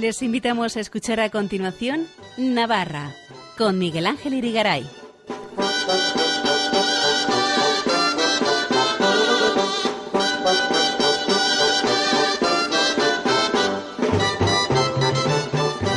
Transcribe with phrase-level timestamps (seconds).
[0.00, 2.06] Les invitamos a escuchar a continuación
[2.38, 3.14] Navarra
[3.58, 4.88] con Miguel Ángel Irigaray.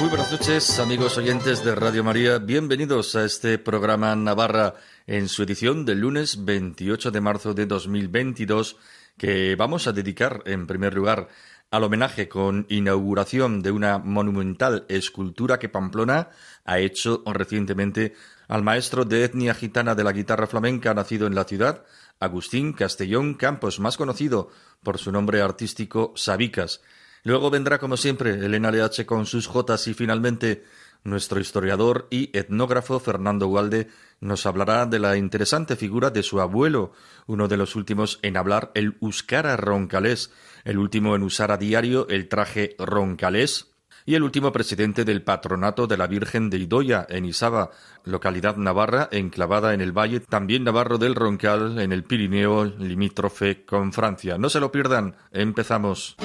[0.01, 2.39] Muy buenas noches, amigos oyentes de Radio María.
[2.39, 4.73] Bienvenidos a este programa Navarra
[5.07, 8.75] en su edición del lunes 28 de marzo de 2022
[9.17, 11.29] que vamos a dedicar en primer lugar
[11.73, 16.29] al homenaje con inauguración de una monumental escultura que Pamplona
[16.65, 18.13] ha hecho recientemente
[18.47, 21.83] al maestro de etnia gitana de la guitarra flamenca nacido en la ciudad,
[22.19, 24.51] Agustín Castellón Campos, más conocido
[24.83, 26.81] por su nombre artístico Sabicas.
[27.23, 30.65] Luego vendrá, como siempre, el NLH con sus jotas y finalmente
[31.03, 33.89] nuestro historiador y etnógrafo Fernando Gualde
[34.21, 36.93] nos hablará de la interesante figura de su abuelo,
[37.27, 40.31] uno de los últimos en hablar el Euskara roncalés,
[40.63, 43.73] el último en usar a diario el traje roncalés
[44.05, 47.71] y el último presidente del patronato de la Virgen de Idoya en Isaba,
[48.03, 53.93] localidad navarra enclavada en el valle también navarro del Roncal en el Pirineo limítrofe con
[53.93, 54.37] Francia.
[54.37, 56.17] No se lo pierdan, empezamos.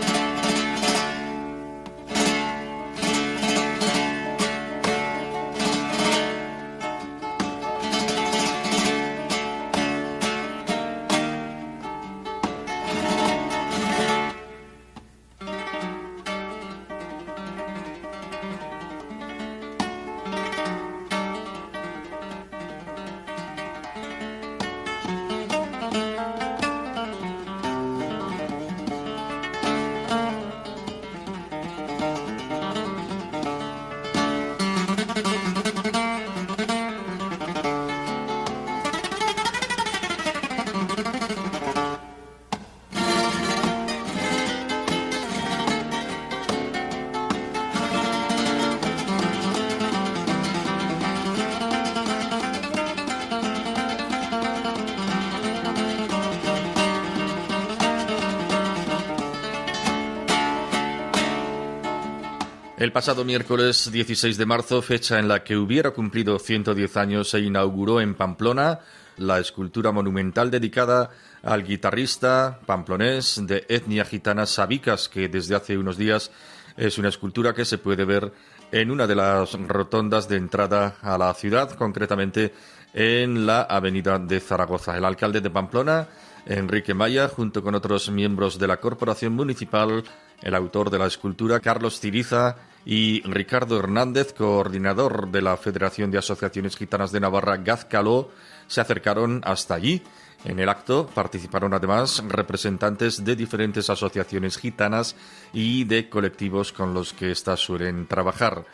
[62.78, 67.40] El pasado miércoles 16 de marzo, fecha en la que hubiera cumplido 110 años, se
[67.40, 68.78] inauguró en Pamplona
[69.16, 71.10] la escultura monumental dedicada
[71.42, 76.30] al guitarrista pamplonés de etnia gitana Sabicas, que desde hace unos días
[76.76, 78.32] es una escultura que se puede ver
[78.70, 82.54] en una de las rotondas de entrada a la ciudad, concretamente
[82.94, 84.96] en la avenida de Zaragoza.
[84.96, 86.06] El alcalde de Pamplona,
[86.46, 90.04] Enrique Maya, junto con otros miembros de la corporación municipal,
[90.42, 96.16] el autor de la escultura, Carlos Ciriza, y Ricardo Hernández, coordinador de la Federación de
[96.16, 98.30] Asociaciones Gitanas de Navarra, Gazcaló,
[98.66, 100.02] se acercaron hasta allí.
[100.46, 105.16] En el acto participaron además representantes de diferentes asociaciones gitanas
[105.52, 108.64] y de colectivos con los que éstas suelen trabajar.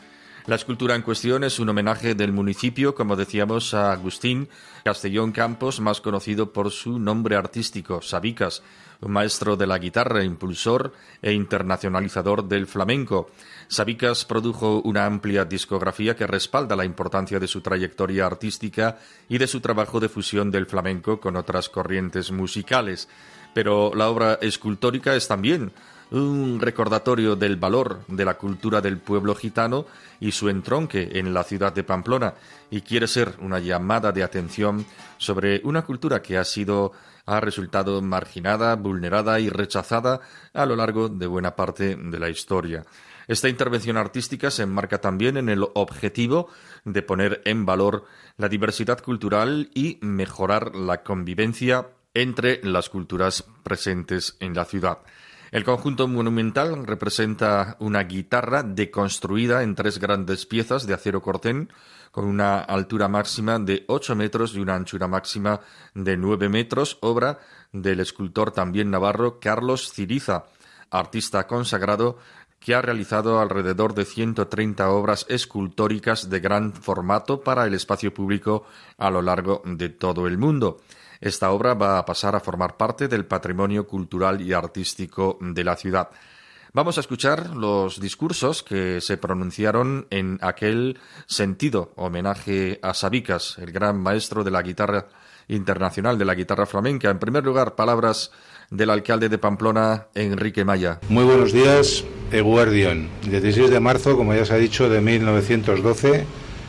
[0.47, 4.48] La escultura en cuestión es un homenaje del municipio, como decíamos, a Agustín
[4.84, 8.62] Castellón Campos, más conocido por su nombre artístico, Sabicas,
[9.09, 10.92] maestro de la guitarra, impulsor
[11.22, 13.31] e internacionalizador del flamenco.
[13.69, 18.98] Sabicas produjo una amplia discografía que respalda la importancia de su trayectoria artística
[19.28, 23.09] y de su trabajo de fusión del flamenco con otras corrientes musicales.
[23.54, 25.72] Pero la obra escultórica es también
[26.20, 29.86] un recordatorio del valor de la cultura del pueblo gitano
[30.20, 32.34] y su entronque en la ciudad de Pamplona,
[32.70, 34.86] y quiere ser una llamada de atención
[35.19, 36.92] sobre una cultura que ha sido
[37.26, 40.20] ha resultado marginada, vulnerada y rechazada
[40.53, 42.84] a lo largo de buena parte de la historia.
[43.26, 46.48] Esta intervención artística se enmarca también en el objetivo
[46.84, 48.04] de poner en valor
[48.36, 54.98] la diversidad cultural y mejorar la convivencia entre las culturas presentes en la ciudad.
[55.54, 61.70] El conjunto monumental representa una guitarra deconstruida en tres grandes piezas de acero cortén,
[62.10, 65.60] con una altura máxima de 8 metros y una anchura máxima
[65.95, 67.39] de 9 metros, obra
[67.71, 70.47] del escultor también navarro Carlos Ciriza,
[70.91, 72.18] artista consagrado
[72.59, 78.65] que ha realizado alrededor de 130 obras escultóricas de gran formato para el espacio público
[78.98, 80.80] a lo largo de todo el mundo.
[81.24, 85.74] Esta obra va a pasar a formar parte del patrimonio cultural y artístico de la
[85.74, 86.10] ciudad.
[86.74, 93.72] Vamos a escuchar los discursos que se pronunciaron en aquel sentido homenaje a Sabicas, el
[93.72, 95.06] gran maestro de la guitarra
[95.48, 97.09] internacional de la guitarra flamenca.
[97.09, 98.30] En primer lugar, palabras
[98.70, 101.00] del alcalde de Pamplona, Enrique Maya.
[101.09, 103.09] Muy buenos días, Eguardión.
[103.22, 106.27] 16 de marzo, como ya se ha dicho, de 1912,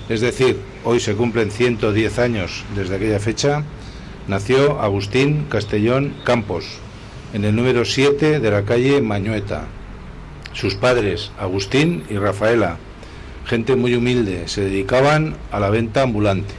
[0.07, 3.65] es decir, hoy se cumplen 110 años desde aquella fecha,
[4.27, 6.65] nació Agustín Castellón Campos,
[7.33, 9.65] en el número 7 de la calle Mañueta.
[10.53, 12.77] Sus padres, Agustín y Rafaela,
[13.45, 16.53] gente muy humilde, se dedicaban a la venta ambulante.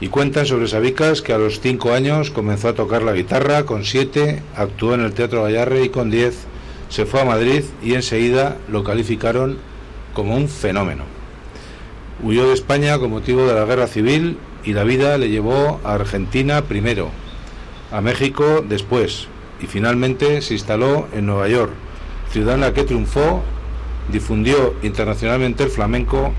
[0.00, 3.84] Y cuentan sobre Sabicas que a los cinco años comenzó a tocar la guitarra, con
[3.84, 6.46] siete actuó en el Teatro Gallarre y con diez
[6.88, 9.58] se fue a Madrid y enseguida lo calificaron
[10.14, 11.04] como un fenómeno.
[12.22, 15.94] Huyó de España con motivo de la guerra civil y la vida le llevó a
[15.94, 17.10] Argentina primero,
[17.92, 19.28] a México después
[19.62, 21.72] y finalmente se instaló en Nueva York,
[22.30, 23.42] ciudad en la que triunfó,
[24.12, 26.32] difundió internacionalmente el flamenco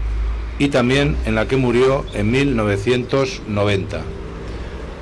[0.59, 4.01] y también en la que murió en 1990.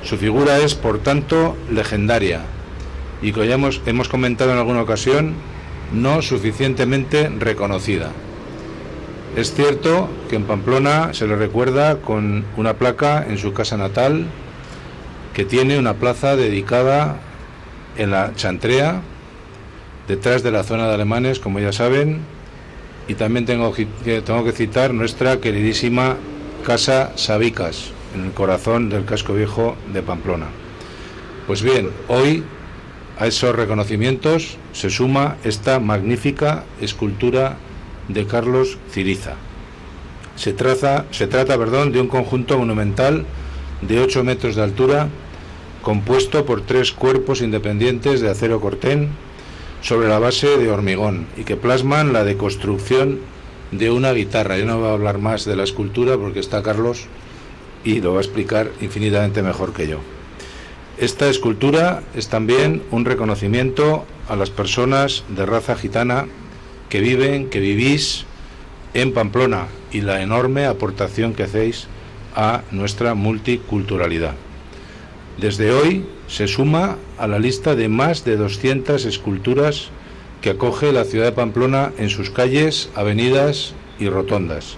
[0.02, 2.42] Su figura es, por tanto, legendaria
[3.22, 5.34] y que hemos comentado en alguna ocasión,
[5.92, 8.12] no suficientemente reconocida.
[9.36, 14.24] Es cierto que en Pamplona se le recuerda con una placa en su casa natal
[15.34, 17.18] que tiene una plaza dedicada
[17.98, 19.02] en la Chantrea,
[20.08, 22.20] detrás de la zona de alemanes, como ya saben,
[23.08, 23.86] y también tengo que,
[24.54, 26.16] citar nuestra queridísima
[26.64, 30.46] Casa Sabicas, en el corazón del casco viejo de Pamplona.
[31.46, 32.42] Pues bien, hoy
[33.18, 37.58] a esos reconocimientos se suma esta magnífica escultura
[38.08, 39.34] de Carlos Ciriza.
[40.36, 43.24] Se, trata de un conjunto monumental
[43.80, 45.08] de 8 metros de altura,
[45.82, 49.10] compuesto por tres cuerpos independientes de acero cortén
[49.80, 53.20] sobre la base de hormigón y que plasman la deconstrucción
[53.70, 54.58] de una guitarra.
[54.58, 57.06] Yo no voy a hablar más de la escultura porque está Carlos
[57.84, 60.00] y lo va a explicar infinitamente mejor que yo.
[60.98, 66.26] Esta escultura es también un reconocimiento a las personas de raza gitana
[66.88, 68.24] que viven, que vivís
[68.94, 71.88] en Pamplona y la enorme aportación que hacéis
[72.34, 74.34] a nuestra multiculturalidad.
[75.38, 79.88] Desde hoy se suma a la lista de más de 200 esculturas
[80.40, 84.76] que acoge la ciudad de Pamplona en sus calles, avenidas y rotondas.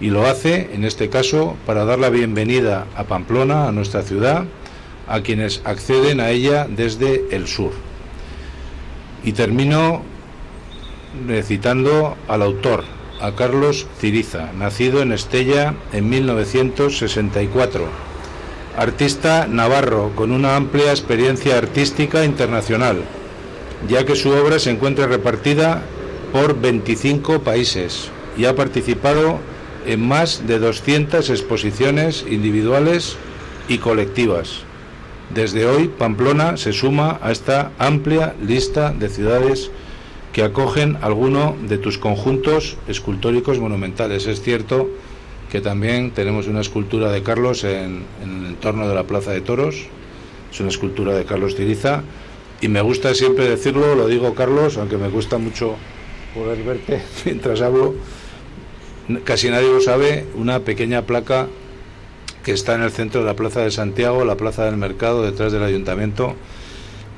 [0.00, 4.44] Y lo hace, en este caso, para dar la bienvenida a Pamplona, a nuestra ciudad,
[5.08, 7.72] a quienes acceden a ella desde el sur.
[9.24, 10.02] Y termino
[11.42, 12.84] citando al autor,
[13.20, 17.84] a Carlos Ciriza, nacido en Estella en 1964,
[18.76, 23.02] artista navarro con una amplia experiencia artística internacional,
[23.88, 25.82] ya que su obra se encuentra repartida
[26.32, 29.38] por 25 países y ha participado
[29.86, 33.16] en más de 200 exposiciones individuales
[33.68, 34.62] y colectivas.
[35.34, 39.70] Desde hoy, Pamplona se suma a esta amplia lista de ciudades
[40.32, 44.26] que acogen alguno de tus conjuntos escultóricos monumentales.
[44.26, 44.88] Es cierto
[45.50, 49.86] que también tenemos una escultura de Carlos en, el entorno de la Plaza de Toros,
[50.50, 52.02] es una escultura de Carlos Tiriza,
[52.62, 55.74] y me gusta siempre decirlo, lo digo Carlos, aunque me cuesta mucho
[56.34, 57.94] poder verte mientras hablo,
[59.24, 61.48] casi nadie lo sabe, una pequeña placa
[62.42, 65.52] que está en el centro de la Plaza de Santiago, la Plaza del Mercado, detrás
[65.52, 66.34] del Ayuntamiento,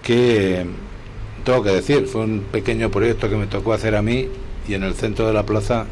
[0.02, 0.66] que,
[1.44, 4.28] tengo que decir, fue un pequeño proyecto que me tocó hacer a mí
[4.66, 5.86] y en el centro de la plaza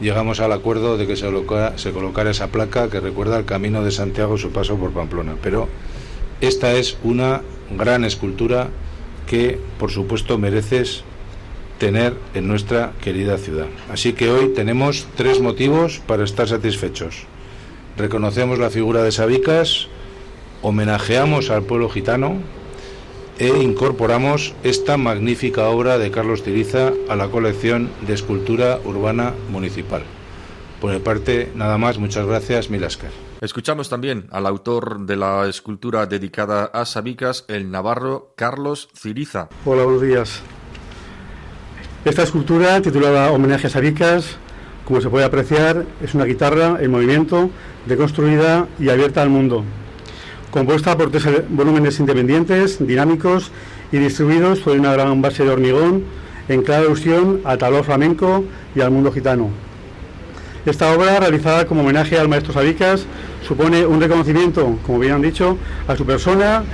[0.00, 3.90] llegamos al acuerdo de que se colocara, se esa placa que recuerda el camino de
[3.90, 5.36] Santiago, su paso por Pamplona.
[5.42, 5.68] Pero
[6.40, 7.42] esta es una
[7.76, 8.68] gran escultura
[9.26, 11.02] que, por supuesto, mereces
[11.78, 13.66] tener en nuestra querida ciudad.
[13.90, 17.26] Así que hoy tenemos tres motivos para estar satisfechos
[17.96, 19.88] reconocemos la figura de Sabicas,
[20.62, 22.36] homenajeamos al pueblo gitano
[23.38, 30.02] e incorporamos esta magnífica obra de Carlos Tiriza a la colección de escultura urbana municipal.
[30.80, 33.10] Por mi parte, nada más, muchas gracias, Milascar.
[33.40, 39.48] Escuchamos también al autor de la escultura dedicada a Sabicas, el navarro Carlos Ciriza.
[39.64, 40.40] Hola, buenos días.
[42.04, 44.38] Esta escultura, titulada Homenaje a Sabicas,
[44.86, 47.50] como se puede apreciar, es una guitarra en movimiento,
[47.86, 49.64] deconstruida y abierta al mundo.
[50.50, 53.50] Compuesta por tres volúmenes independientes, dinámicos
[53.92, 56.04] y distribuidos por una gran base de hormigón
[56.48, 59.50] en clara alusión al talón flamenco y al mundo gitano.
[60.64, 63.06] Esta obra, realizada como homenaje al maestro Sabicas,
[63.46, 66.64] supone un reconocimiento, como bien han dicho, a su persona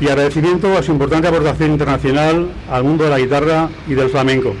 [0.00, 4.54] y agradecimiento a su importante aportación internacional al mundo de la guitarra y del flamenco.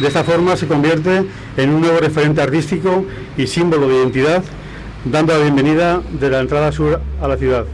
[0.00, 1.24] De esta forma se convierte
[1.56, 3.04] en un nuevo referente artístico
[3.36, 4.42] y símbolo de identidad,
[5.04, 7.66] dando la bienvenida de la entrada sur a la ciudad.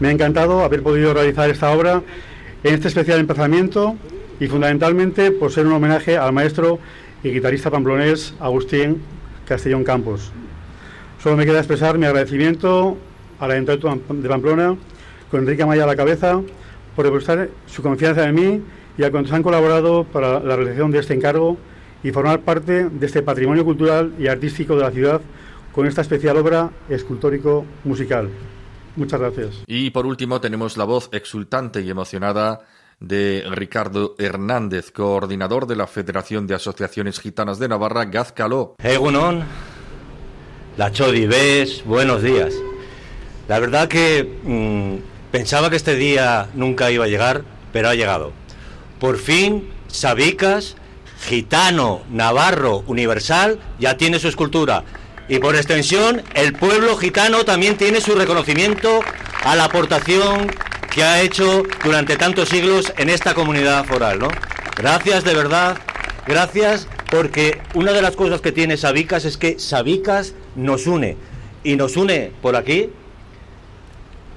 [0.00, 2.02] Me ha encantado haber podido realizar esta obra
[2.64, 3.96] en este especial emplazamiento
[4.40, 6.78] y fundamentalmente por ser un homenaje al maestro
[7.22, 9.02] y guitarrista pamplonés Agustín
[9.46, 10.32] Castellón Campos.
[11.22, 12.96] Solo me queda expresar mi agradecimiento
[13.38, 14.76] a la entrada de Pamplona,
[15.30, 16.40] con Enrique Amaya a la cabeza,
[16.94, 18.62] por depositar su confianza en mí
[18.96, 21.58] y a quienes han colaborado para la realización de este encargo
[22.02, 25.20] y formar parte de este patrimonio cultural y artístico de la ciudad
[25.76, 28.30] con esta especial obra escultórico-musical.
[28.96, 29.50] Muchas gracias.
[29.66, 32.62] Y por último tenemos la voz exultante y emocionada
[32.98, 38.76] de Ricardo Hernández, coordinador de la Federación de Asociaciones Gitanas de Navarra, Gazcaló.
[38.82, 39.44] Egunon,
[40.78, 42.54] la Chodi Bes, buenos días.
[43.46, 48.32] La verdad que mm, pensaba que este día nunca iba a llegar, pero ha llegado.
[48.98, 50.74] Por fin, Sabicas,
[51.20, 54.84] gitano, navarro, universal, ya tiene su escultura.
[55.28, 59.00] Y por extensión, el pueblo gitano también tiene su reconocimiento
[59.44, 60.50] a la aportación
[60.94, 64.28] que ha hecho durante tantos siglos en esta comunidad foral, ¿no?
[64.76, 65.78] Gracias de verdad,
[66.26, 71.16] gracias porque una de las cosas que tiene Sabicas es que Sabicas nos une
[71.64, 72.90] y nos une por aquí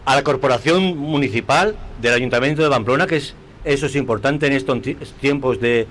[0.05, 4.79] a la corporación municipal del Ayuntamiento de Pamplona, que es eso es importante en estos
[5.19, 5.85] tiempos de,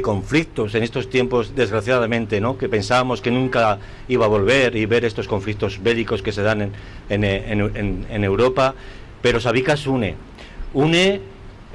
[0.00, 2.56] conflictos, en estos tiempos, desgraciadamente, ¿no?
[2.56, 3.78] que pensábamos que nunca
[4.08, 6.72] iba a volver y ver estos conflictos bélicos que se dan
[7.08, 8.74] en, en Europa
[9.22, 10.14] pero Sabicas une,
[10.72, 11.20] une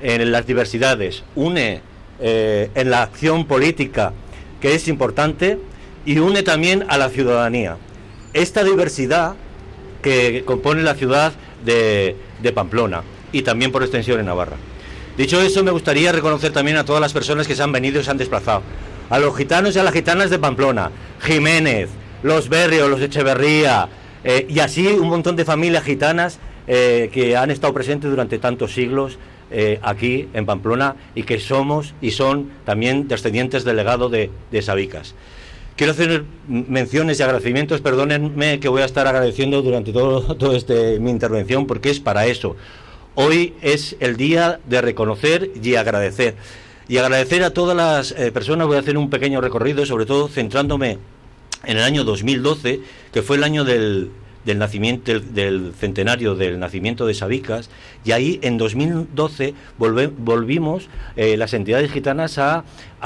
[0.01, 1.81] en las diversidades, une
[2.19, 4.13] eh, en la acción política,
[4.62, 5.60] que es importante,
[6.05, 7.77] y une también a la ciudadanía.
[8.34, 9.36] Esta diversidad
[10.01, 14.57] que compone la ciudad de, de Pamplona y también por extensión en Navarra.
[15.17, 18.03] Dicho eso, me gustaría reconocer también a todas las personas que se han venido y
[18.03, 18.63] se han desplazado.
[19.10, 20.91] A los gitanos y a las gitanas de Pamplona,
[21.22, 21.89] Jiménez,
[22.24, 23.88] los Berrios, los Echeverría,
[24.24, 28.74] eh, y así un montón de familias gitanas eh, que han estado presentes durante tantos
[28.74, 29.19] siglos
[29.51, 34.62] eh, aquí en Pamplona y que somos y son también descendientes del legado de, de
[34.63, 35.13] Sabicas.
[35.75, 41.00] Quiero hacer menciones y agradecimientos, perdónenme que voy a estar agradeciendo durante todo, todo este,
[41.00, 42.55] mi intervención porque es para eso.
[43.15, 46.36] Hoy es el día de reconocer y agradecer.
[46.88, 50.27] Y agradecer a todas las eh, personas, voy a hacer un pequeño recorrido, sobre todo
[50.27, 51.00] centrándome
[51.63, 52.81] en el año 2012,
[53.13, 54.12] que fue el año del,
[54.45, 57.69] del nacimiento del centenario del nacimiento de Sabicas
[58.05, 62.63] y ahí en 2012 volvimos eh, las entidades gitanas a,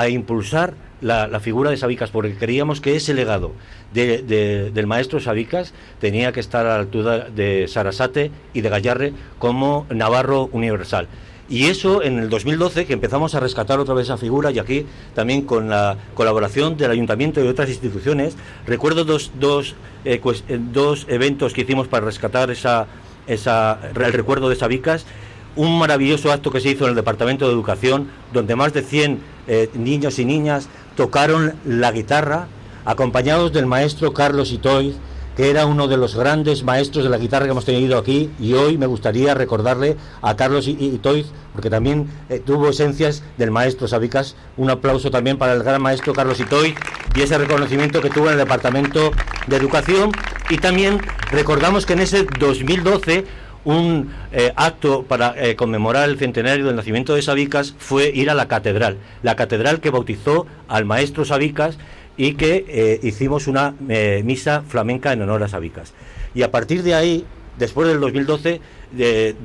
[0.09, 3.53] impulsar la, figura de Sabicas porque creíamos que ese legado
[3.93, 9.85] del maestro Sabicas tenía que estar a la altura de Sarasate y de Gallarre como
[9.89, 11.07] Navarro universal.
[11.49, 14.85] Y eso en el 2012, que empezamos a rescatar otra vez esa figura, y aquí
[15.15, 18.37] también con la colaboración del ayuntamiento y otras instituciones,
[18.67, 19.73] recuerdo dos, dos,
[20.05, 22.85] eh, eh, dos eventos que hicimos para rescatar esa,
[23.25, 25.07] esa, el recuerdo de Sabicas.
[25.55, 29.19] Un maravilloso acto que se hizo en el Departamento de Educación, donde más de 100
[29.47, 32.49] eh, niños y niñas tocaron la guitarra,
[32.83, 34.97] acompañados del maestro Carlos Itoy,
[35.37, 38.51] que era uno de los grandes maestros de la guitarra que hemos tenido aquí y
[38.51, 44.35] hoy me gustaría recordarle a Carlos Itoiz porque también eh, tuvo esencias del maestro Sabicas.
[44.57, 46.75] Un aplauso también para el gran maestro Carlos Itoiz
[47.15, 49.11] y ese reconocimiento que tuvo en el Departamento
[49.47, 50.11] de Educación
[50.49, 50.99] y también
[51.31, 53.25] recordamos que en ese 2012
[53.65, 58.33] un eh, acto para eh, conmemorar el centenario del nacimiento de Sabicas fue ir a
[58.33, 61.77] la catedral, la catedral que bautizó al maestro Sabicas
[62.17, 63.75] y que eh, hicimos una
[64.23, 65.93] misa flamenca en honor a Sabicas.
[66.35, 67.25] Y a partir de ahí,
[67.57, 68.59] después del 2012,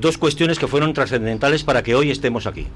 [0.00, 2.66] dos cuestiones que fueron trascendentales para que hoy estemos aquí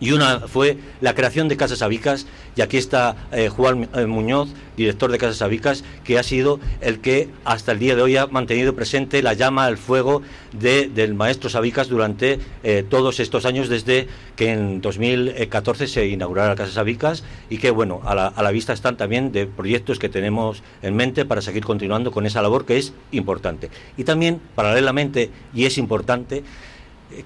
[0.00, 4.48] y una fue la creación de Casas Abicas, y aquí está eh, Juan eh, Muñoz,
[4.76, 8.26] director de Casas Abicas, que ha sido el que hasta el día de hoy ha
[8.26, 10.22] mantenido presente la llama, el fuego
[10.52, 16.76] del maestro Sabicas durante eh, todos estos años, desde que en 2014 se inaugurara Casas
[16.76, 20.62] Abicas, y que, bueno, a la, a la vista están también de proyectos que tenemos
[20.82, 23.70] en mente para seguir continuando con esa labor que es importante.
[23.96, 26.42] Y también, paralelamente, y es importante,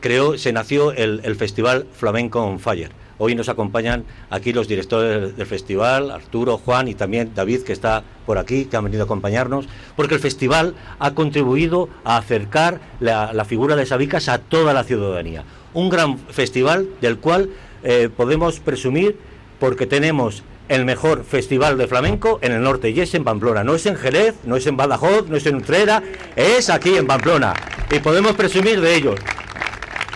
[0.01, 2.91] creó, se nació el, Festival Flamenco on Fire.
[3.19, 8.03] Hoy nos acompañan aquí los directores del festival, Arturo, Juan y también David, que está
[8.25, 13.45] por aquí, que han venido a acompañarnos, porque el festival ha contribuido a acercar la,
[13.45, 15.45] figura de Sabicas a toda la ciudadanía.
[15.75, 17.51] Un gran festival del cual
[17.83, 19.19] eh, podemos presumir
[19.59, 23.65] porque tenemos el mejor festival de flamenco en el norte y es en Pamplona.
[23.65, 26.03] No es en Jerez, no es en Badajoz, no es en Utrera,
[26.37, 27.53] es aquí en Pamplona.
[27.91, 29.15] Y podemos presumir de ello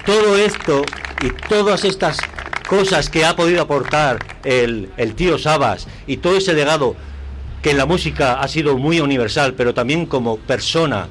[0.05, 0.85] todo esto
[1.23, 2.19] y todas estas
[2.69, 6.95] cosas que ha podido aportar el, tío Sabas y todo ese legado
[7.63, 11.09] que en la música ha sido muy universal, pero también como persona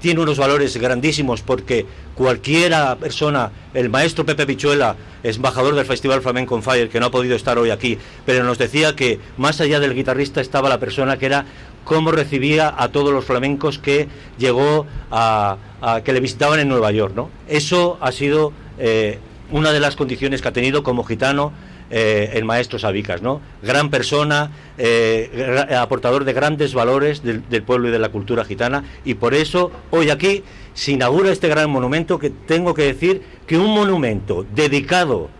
[0.00, 6.60] tiene unos valores grandísimos porque cualquiera persona, el maestro Pepe Pichuela, embajador del Festival Flamenco
[6.62, 9.94] Fire, que no ha podido estar hoy aquí, pero nos decía que más allá del
[9.94, 11.46] guitarrista estaba la persona que era
[11.86, 15.56] cómo recibía a todos los flamencos que llegó a,
[16.04, 17.30] que le visitaban en Nueva York, ¿no?
[17.48, 19.20] Eso ha sido eh,
[19.52, 21.52] una de las condiciones que ha tenido como gitano
[21.88, 23.40] eh, el maestro Sabicas, ¿no?
[23.62, 29.14] Gran persona, eh, aportador de grandes valores del, pueblo y de la cultura gitana, y
[29.14, 30.42] por eso hoy aquí
[30.74, 35.30] se inaugura este gran monumento que tengo que decir que un monumento dedicado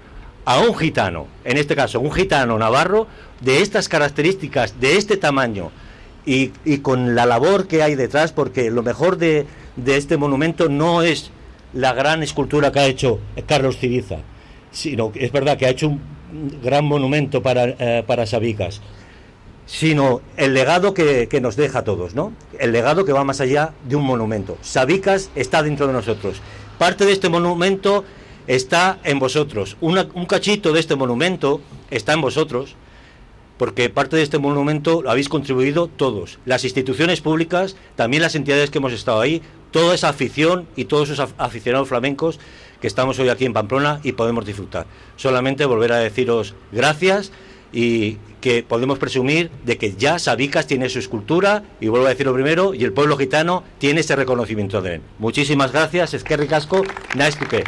[0.44, 3.08] a un gitano, en este caso un gitano navarro,
[3.40, 5.72] de estas características, de este tamaño,
[6.26, 9.46] y, con la labor que hay detrás, porque lo mejor de,
[9.86, 11.30] este monumento no es
[11.72, 14.18] la gran escultura que ha hecho Carlos Ciriza,
[14.72, 16.00] sino que es verdad que ha hecho un
[16.62, 18.82] gran monumento para, eh, para Sabicas,
[19.66, 22.32] sino el legado que, nos deja a todos, ¿no?
[22.58, 24.58] El legado que va más allá de un monumento.
[24.62, 26.40] Sabicas está dentro de nosotros.
[26.78, 28.04] Parte de este monumento
[28.48, 29.76] está en vosotros.
[29.80, 32.74] un cachito de este monumento está en vosotros,
[33.58, 36.38] porque parte de este monumento lo habéis contribuido todos.
[36.44, 41.10] Las instituciones públicas, también las entidades que hemos estado ahí, toda esa afición y todos
[41.10, 42.38] esos aficionados flamencos
[42.80, 44.86] que estamos hoy aquí en Pamplona y podemos disfrutar.
[45.16, 47.32] Solamente volver a deciros gracias
[47.72, 52.32] y que podemos presumir de que ya Sabicas tiene su escultura y vuelvo a decirlo
[52.32, 55.00] primero y el pueblo gitano tiene ese reconocimiento de él.
[55.18, 56.84] Muchísimas gracias, es que ricasco,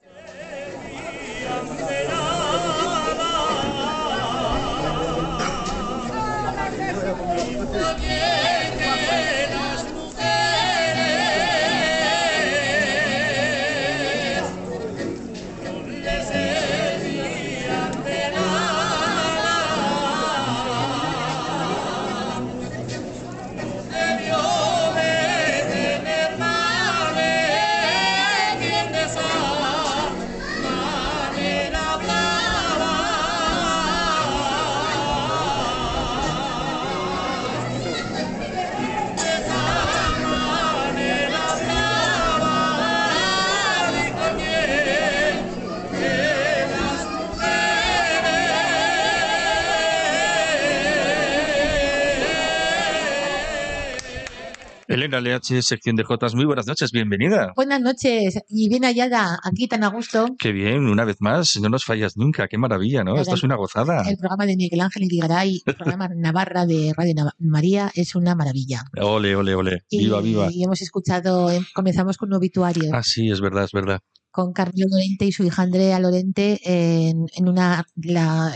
[54.99, 56.35] Elena LH, sección de Jotas.
[56.35, 57.53] Muy buenas noches, bienvenida.
[57.55, 60.27] Buenas noches y bien hallada, aquí tan a gusto.
[60.37, 63.15] Qué bien, una vez más, no nos fallas nunca, qué maravilla, ¿no?
[63.15, 64.03] Esto es una gozada.
[64.09, 68.83] El programa de Miguel Ángel Irigaray, el programa Navarra de Radio María, es una maravilla.
[68.99, 70.49] Ole, ole, ole, viva, viva.
[70.51, 72.91] Y hemos escuchado, em, comenzamos con un obituario.
[72.93, 77.25] Ah, sí, es verdad, es verdad con Carmelo Lorente y su hija Andrea Lorente en,
[77.35, 78.53] en una, la,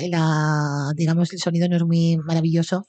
[0.96, 2.86] digamos, el sonido no es muy maravilloso,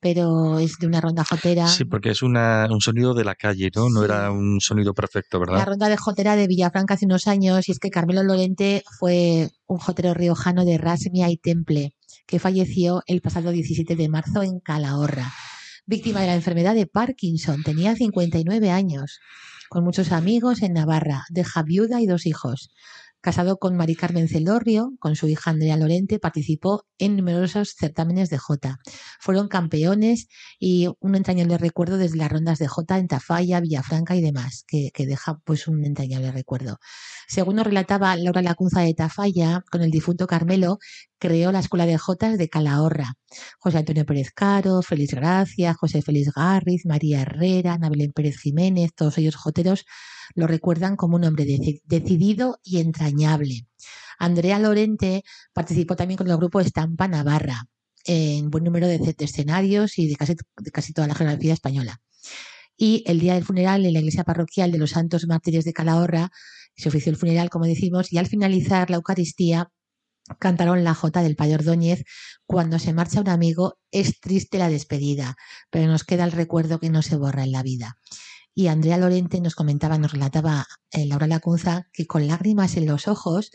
[0.00, 1.68] pero es de una ronda jotera.
[1.68, 3.90] Sí, porque es una, un sonido de la calle, ¿no?
[3.90, 5.58] No era un sonido perfecto, ¿verdad?
[5.58, 9.50] La ronda de jotera de Villafranca hace unos años, y es que Carmelo Lorente fue
[9.66, 11.94] un jotero riojano de Rasmia y Temple,
[12.26, 15.32] que falleció el pasado 17 de marzo en Calahorra,
[15.86, 17.62] víctima de la enfermedad de Parkinson.
[17.62, 19.20] Tenía 59 años,
[19.68, 22.70] con muchos amigos en Navarra, deja viuda y dos hijos.
[23.22, 28.38] Casado con Mari Carmen Celorrio, con su hija Andrea Lorente, participó en numerosos certámenes de
[28.38, 28.78] Jota.
[29.18, 30.28] Fueron campeones
[30.58, 34.90] y un entrañable recuerdo desde las rondas de Jota en Tafalla, Villafranca y demás, que,
[34.96, 36.78] deja pues un entrañable recuerdo.
[37.28, 40.78] Según nos relataba Laura Lacunza de Tafalla, con el difunto Carmelo,
[41.20, 43.14] creó la Escuela de Jotas de Calahorra.
[43.60, 49.18] José Antonio Pérez Caro, Félix Gracia, José Félix Garriz, María Herrera, Nabelén Pérez Jiménez, todos
[49.18, 49.84] ellos joteros
[50.34, 51.46] lo recuerdan como un hombre
[51.84, 53.66] decidido y entrañable.
[54.18, 57.66] Andrea Lorente participó también con el grupo Estampa Navarra
[58.04, 62.00] en buen número de escenarios y de casi, de casi toda la geografía española.
[62.76, 66.30] Y el día del funeral en la iglesia parroquial de los Santos Mártires de Calahorra
[66.76, 69.70] se ofició el funeral, como decimos, y al finalizar la Eucaristía
[70.38, 72.04] cantaron la jota del Payo Ordóñez
[72.46, 75.36] cuando se marcha un amigo es triste la despedida,
[75.70, 77.96] pero nos queda el recuerdo que no se borra en la vida.
[78.54, 83.08] Y Andrea Lorente nos comentaba, nos relataba eh, Laura Lacunza, que con lágrimas en los
[83.08, 83.52] ojos,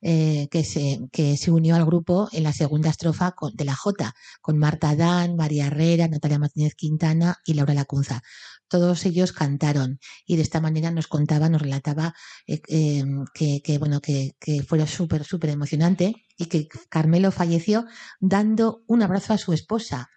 [0.00, 4.14] eh, que, se, que se unió al grupo en la segunda estrofa de la Jota,
[4.40, 8.22] con Marta Dan, María Herrera, Natalia Martínez Quintana y Laura Lacunza.
[8.68, 12.14] Todos ellos cantaron y de esta manera nos contaba, nos relataba
[12.46, 13.02] eh,
[13.34, 17.86] que, que, bueno, que, que fue súper, súper emocionante y que Carmelo falleció
[18.20, 20.10] dando un abrazo a su esposa,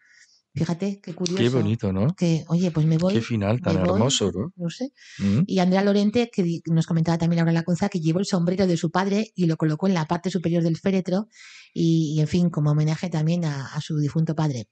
[0.54, 1.42] Fíjate, qué curioso.
[1.42, 2.14] Qué bonito, ¿no?
[2.14, 3.14] Que, oye, pues me voy.
[3.14, 4.52] Qué final tan hermoso, ¿no?
[4.58, 4.92] No sé.
[5.20, 5.44] Mm.
[5.48, 8.92] Y Andrea Lorente, que nos comentaba también Laura Lacunza, que llevó el sombrero de su
[8.92, 11.30] padre y lo colocó en la parte superior del féretro
[11.74, 14.68] y, en fin, como homenaje también a, su difunto padre.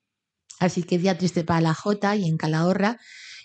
[0.60, 2.98] Así que día triste para la Jota y en Calahorra.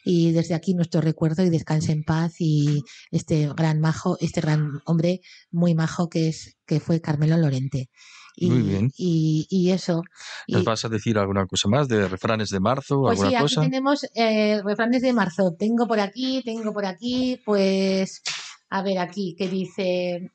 [0.05, 4.83] Y desde aquí nuestro recuerdo y descanse en paz y este gran majo, este gran
[4.85, 5.20] hombre
[5.51, 7.88] muy majo que es que fue Carmelo Lorente.
[8.37, 8.90] Y, Muy bien.
[8.97, 10.03] Y, y eso.
[10.49, 13.35] ¿Nos Y- vas a decir alguna cosa más de refranes de marzo pues alguna sí,
[13.37, 13.61] aquí cosa?
[13.62, 15.55] tenemos eh, refranes de marzo.
[15.59, 18.23] Tengo por aquí, tengo por aquí, pues,
[18.70, 20.33] a ver aquí, que dice,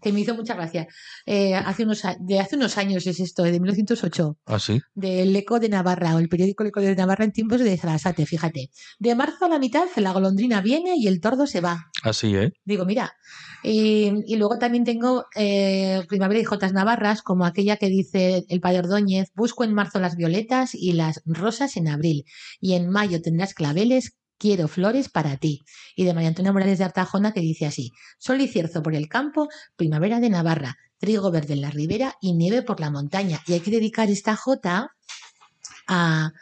[0.00, 0.86] que me hizo mucha gracia.
[1.26, 4.80] Eh, hace unos, de hace unos años es esto, de 1908, Ah, sí.
[4.94, 8.70] del Eco de Navarra, o el periódico Eco de Navarra en tiempos de Sarasate, fíjate.
[8.98, 11.86] De marzo a la mitad, la golondrina viene y el tordo se va.
[12.02, 12.52] Así, ¿eh?
[12.64, 13.12] Digo, mira.
[13.62, 18.60] Y, y luego también tengo eh, Primavera y Jotas Navarras, como aquella que dice el
[18.60, 22.24] padre Ordóñez, busco en marzo las violetas y las rosas en abril,
[22.60, 25.62] y en mayo tendrás claveles, quiero flores para ti.
[25.94, 29.08] Y de María Antonia Morales de Artajona que dice así, sol y cierzo por el
[29.08, 33.40] campo, primavera de Navarra, trigo verde en la ribera y nieve por la montaña.
[33.46, 34.96] Y hay que dedicar esta jota
[35.86, 36.32] a...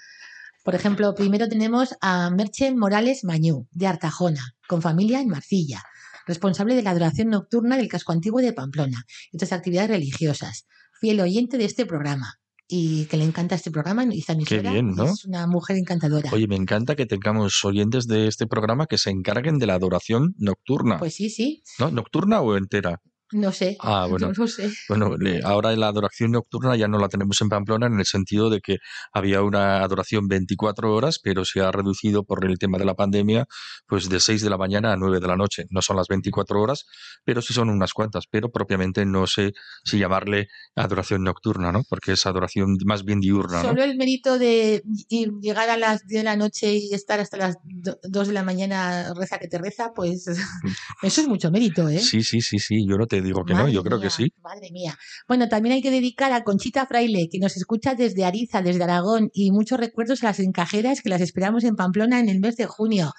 [0.64, 5.82] Por ejemplo, primero tenemos a Merche Morales Mañú, de Artajona, con familia en Marcilla
[6.26, 10.66] responsable de la adoración nocturna del casco antiguo de Pamplona y otras actividades religiosas,
[11.00, 14.70] fiel oyente de este programa y que le encanta este programa emisora.
[14.70, 15.04] bien, ¿no?
[15.04, 16.31] Es una mujer encantadora.
[16.33, 20.35] Oye, me encanta que tengamos oyentes de este programa que se encarguen de la adoración
[20.38, 20.98] nocturna.
[20.98, 21.90] Pues sí, sí, ¿No?
[21.90, 23.00] ¿Nocturna o entera?
[23.32, 23.76] No sé.
[23.80, 24.28] Ah, bueno.
[24.28, 24.70] No lo sé.
[24.88, 25.14] Bueno,
[25.44, 28.78] ahora la adoración nocturna ya no la tenemos en Pamplona en el sentido de que
[29.12, 33.46] había una adoración 24 horas, pero se ha reducido por el tema de la pandemia,
[33.86, 35.64] pues de 6 de la mañana a 9 de la noche.
[35.70, 36.86] No son las 24 horas,
[37.24, 39.52] pero sí son unas cuantas, pero propiamente no sé
[39.84, 41.82] si llamarle adoración nocturna, ¿no?
[41.88, 43.68] Porque es adoración más bien diurna, ¿no?
[43.70, 47.56] Solo el mérito de llegar a las 10 de la noche y estar hasta las
[47.64, 50.26] 2 de la mañana reza que te reza, pues
[51.02, 51.98] eso es mucho mérito, ¿eh?
[51.98, 54.33] Sí, sí, sí, sí, yo no te digo que no, yo creo que sí.
[54.42, 54.96] Madre mía.
[55.26, 59.31] Bueno, también hay que dedicar a Conchita Fraile, que nos escucha desde Ariza, desde Aragón,
[59.33, 62.66] y muchos recuerdos a las encajeras que las esperamos en Pamplona en el mes de
[62.66, 63.12] junio,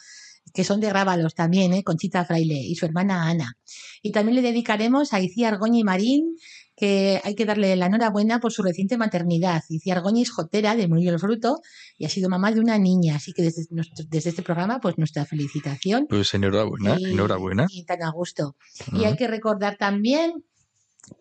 [0.54, 1.84] que son de Grábalos también, ¿eh?
[1.84, 3.54] Conchita Fraile y su hermana Ana.
[4.02, 6.36] Y también le dedicaremos a Icía Argoña y Marín,
[6.80, 9.62] que hay que darle la enhorabuena por su reciente maternidad.
[9.70, 11.58] Icía Argoña es jotera de Murillo el Fruto
[11.98, 14.98] y ha sido mamá de una niña, así que desde, nuestro- desde este programa, pues
[14.98, 16.06] nuestra felicitación.
[16.08, 17.66] Pues enhorabuena, Y- enhorabuena.
[17.70, 18.56] Y tan a gusto.
[18.94, 20.44] Y hay que recordar también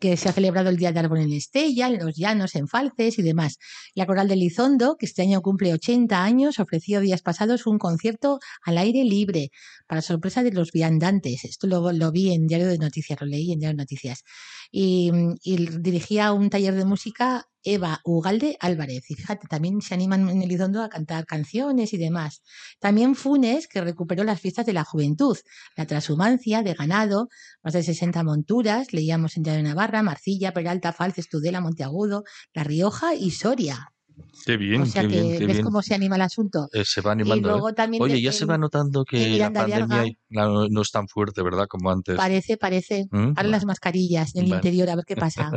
[0.01, 3.18] que se ha celebrado el Día de Árbol en Estella, en los Llanos, en Falces
[3.18, 3.59] y demás.
[3.94, 8.38] La Coral de Lizondo, que este año cumple 80 años, ofreció días pasados un concierto
[8.62, 9.51] al aire libre,
[9.87, 11.44] para sorpresa de los viandantes.
[11.44, 14.22] Esto lo, lo vi en Diario de Noticias, lo leí en Diario de Noticias.
[14.70, 15.11] Y,
[15.42, 19.11] y dirigía un taller de música Eva Ugalde Álvarez.
[19.11, 22.42] Y fíjate, también se animan en Elizondo a cantar canciones y demás.
[22.81, 25.37] También Funes, que recuperó las fiestas de la juventud,
[25.76, 27.28] la transhumancia de ganado,
[27.62, 33.14] más de 60 monturas, leíamos en Diario Navarra, Marcilla, Peralta, Falces, Tudela, Monteagudo, La Rioja
[33.14, 33.92] y Soria.
[34.46, 35.64] Qué bien, o sea qué que bien, qué ves bien.
[35.64, 36.68] cómo se anima el asunto.
[36.72, 37.48] Eh, se va Y animando.
[37.48, 37.52] ¿eh?
[37.52, 41.07] luego también Oye, ya se en- va notando que la pandemia no, no es tan
[41.09, 41.66] fuerte, ¿verdad?
[41.68, 42.16] Como antes.
[42.16, 43.07] Parece, parece.
[43.11, 43.33] ¿Mm?
[43.37, 44.57] Ahora las mascarillas en el Vale.
[44.61, 45.50] interior, a ver qué pasa.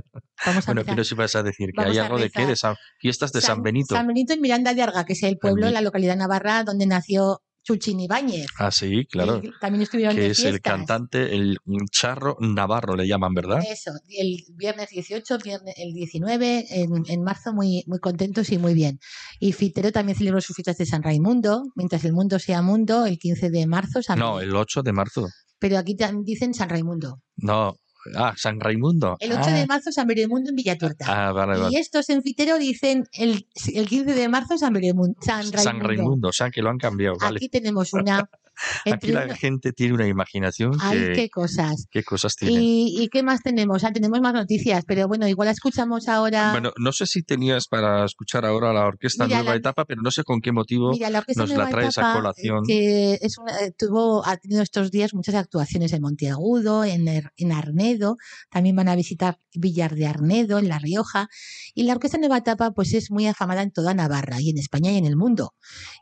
[0.45, 2.55] Vamos a Bueno, pero si vas a decir que Vamos hay algo de qué, de
[2.55, 3.95] San- fiestas de San, Benito.
[3.95, 7.41] San Benito en Miranda de Arga, que es el pueblo, la localidad navarra donde nació
[7.63, 8.47] Chuchín Ibáñez.
[8.57, 9.41] Ah, sí, claro.
[9.59, 11.57] También estuvieron Que de es el cantante, el
[11.91, 13.59] charro navarro, le llaman, ¿verdad?
[13.69, 18.73] Eso, el viernes 18, viernes, el 19, en, en marzo muy, muy contentos y muy
[18.73, 18.99] bien.
[19.39, 23.19] Y Fitero también celebró sus fiestas de San Raimundo, mientras el mundo sea mundo, el
[23.19, 24.01] 15 de marzo.
[24.01, 25.27] San No, el 8 de marzo.
[25.59, 27.21] Pero aquí dicen San Raimundo.
[27.37, 27.75] No,
[28.15, 29.17] ah, San Raimundo.
[29.19, 31.05] El 8 ah, de marzo San Raimundo en Villatuerta.
[31.07, 31.79] Ah, vale, y vale.
[31.79, 35.15] estos en Fitero dicen el, el 15 de marzo San Raimundo.
[35.21, 35.57] San Raimundo.
[35.61, 37.37] San Raimundo, o sea que lo han cambiado, vale.
[37.37, 38.29] Aquí tenemos una.
[38.85, 41.11] Aquí la una- gente tiene una imaginación Ay, que...
[41.13, 41.87] qué cosas.
[41.89, 42.61] qué cosas tiene.
[42.61, 43.83] ¿Y, ¿Y qué más tenemos?
[43.83, 46.51] Ah, tenemos más noticias, pero bueno, igual la escuchamos ahora.
[46.51, 50.01] Bueno, no sé si tenías para escuchar ahora la orquesta Mira, Nueva la- Etapa, pero
[50.03, 52.63] no sé con qué motivo Mira, la nos la traes a colación.
[52.67, 57.51] que es una- eh, tuvo, ha tenido estos días muchas actuaciones en Monteagudo, en, en
[57.91, 58.17] Arnedo,
[58.49, 61.27] también van a visitar Villar de Arnedo, en La Rioja,
[61.73, 64.91] y la Orquesta Nueva Etapa pues es muy afamada en toda Navarra, y en España
[64.91, 65.53] y en el mundo,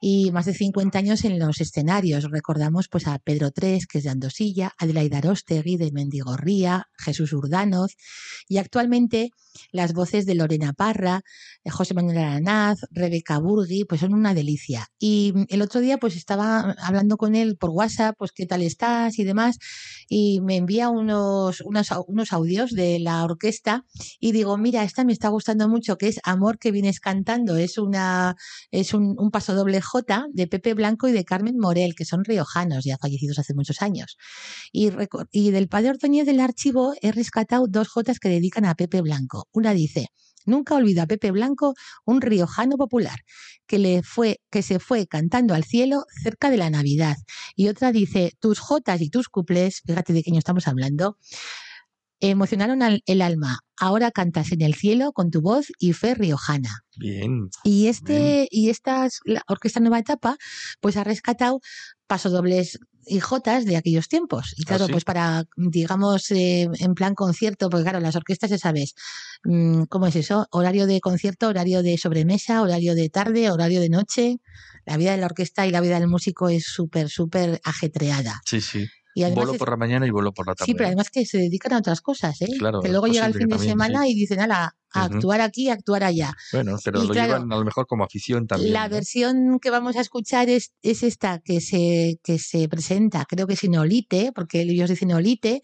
[0.02, 4.04] y más de 50 años en los escenarios, recordamos pues a Pedro Tres, que es
[4.04, 7.96] de Andosilla, Adelaida Arostegui de Mendigorría, Jesús Urdanoz,
[8.48, 9.32] y actualmente
[9.72, 11.22] las voces de Lorena Parra,
[11.70, 14.88] José Manuel Aranaz, Rebeca Burgui, pues son una delicia.
[15.00, 19.20] Y el otro día pues estaba hablando con él por WhatsApp, pues qué tal estás
[19.20, 19.58] y demás,
[20.08, 23.86] y me envía unos, unos, unos audios de la orquesta
[24.20, 27.78] y digo, mira, esta me está gustando mucho, que es Amor que vienes cantando, es
[27.78, 28.36] una
[28.72, 32.24] es un, un paso doble J de Pepe Blanco y de Carmen Morel, que son
[32.24, 34.18] riojanos, ya fallecidos hace muchos años.
[34.72, 34.92] Y,
[35.32, 39.48] y del padre Ordóñez del archivo he rescatado dos Jotas que dedican a Pepe Blanco.
[39.52, 40.10] Una dice,
[40.46, 43.20] nunca olvido a Pepe Blanco, un riojano popular,
[43.68, 47.18] que, le fue, que se fue cantando al cielo cerca de la Navidad.
[47.56, 51.18] Y otra dice, tus Jotas y tus cuplés, fíjate de qué año estamos hablando,
[52.20, 53.60] Emocionaron al- el alma.
[53.78, 56.82] Ahora cantas en el cielo con tu voz y fe riojana.
[56.98, 57.50] Bien.
[57.64, 60.38] Y este y esta es la orquesta nueva etapa,
[60.82, 61.60] pues ha rescatado
[62.08, 64.54] pasodobles y jotas de aquellos tiempos.
[64.58, 64.92] Y claro, sí?
[64.92, 68.94] pues para, digamos, eh, en plan concierto, porque claro, las orquestas ya sabes,
[69.46, 70.46] mm, ¿cómo es eso?
[70.52, 74.38] Horario de concierto, horario de sobremesa, horario de tarde, horario de noche.
[74.86, 78.42] La vida de la orquesta y la vida del músico es súper, súper ajetreada.
[78.46, 78.88] Sí, sí.
[79.16, 80.66] Y es- por la mañana y bolo por la tarde.
[80.68, 82.48] Sí, pero además que se dedican a otras cosas, ¿eh?
[82.58, 84.12] Claro, que es luego llega el fin de también, semana sí.
[84.12, 86.34] y dicen, ala, a actuar aquí, a actuar allá.
[86.54, 88.74] Bueno, pero Y lo claro, llevan a lo mejor como afición también.
[88.74, 88.96] La ¿no?
[88.96, 93.56] versión que vamos a escuchar es, es esta que se, que se presenta, creo que
[93.56, 95.62] sin Olite, porque ellos dicen Olite,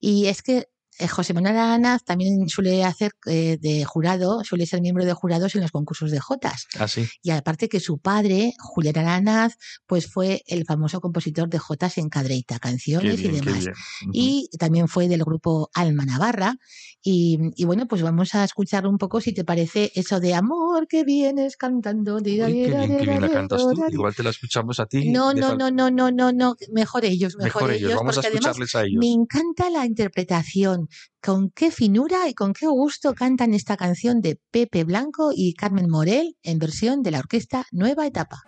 [0.00, 0.66] y es que
[1.10, 5.62] José Manuel Aranaz también suele hacer eh, de jurado, suele ser miembro de jurados en
[5.62, 6.66] los concursos de Jotas.
[6.78, 7.06] Ah, sí.
[7.22, 12.08] Y aparte que su padre, Julián Aranaz, pues fue el famoso compositor de Jotas en
[12.08, 13.64] Cadreita, canciones bien, y demás.
[14.12, 16.56] Y también fue del grupo Alma Navarra.
[17.02, 20.86] Y, y bueno, pues vamos a escuchar un poco, si te parece, eso de amor
[20.88, 22.16] que vienes cantando.
[22.16, 23.84] Uy, qué bien, qué bien la cantas tú.
[23.90, 25.10] Igual te la escuchamos a ti.
[25.10, 27.94] No, no, no, no, no, no, no, mejor ellos, mejor, Mejor ellos.
[27.94, 29.00] Vamos a además escucharles a ellos.
[29.00, 30.83] me encanta la interpretación,
[31.22, 35.88] con qué finura y con qué gusto cantan esta canción de Pepe Blanco y Carmen
[35.88, 38.42] Morel en versión de la orquesta Nueva Etapa.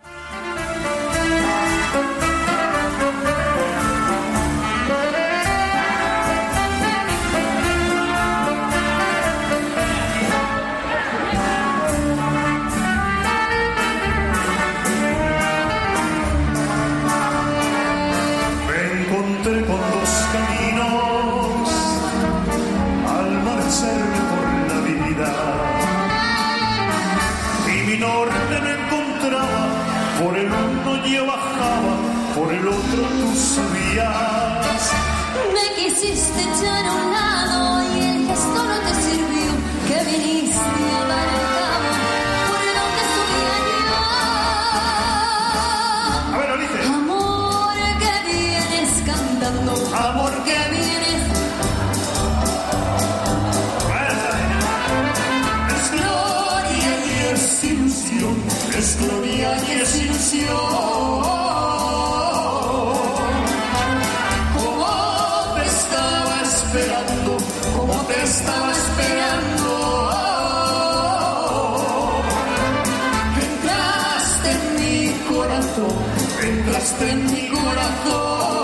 [77.01, 78.56] En mi corazón.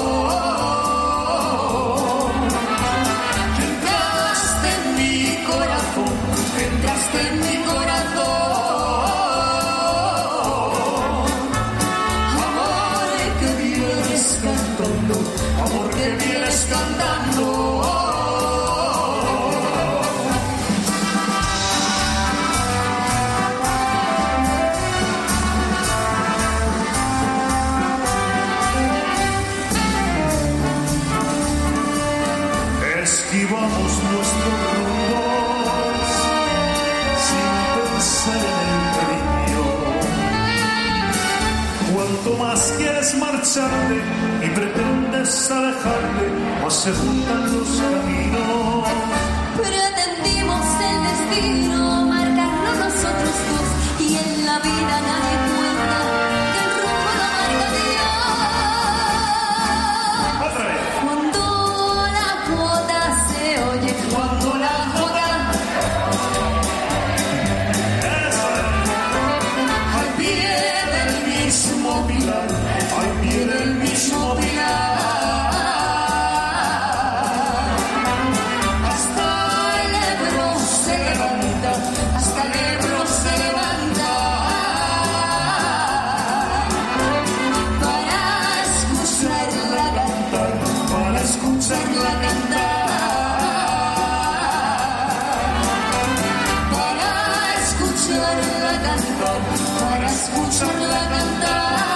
[99.33, 101.92] Para escucharla cantar.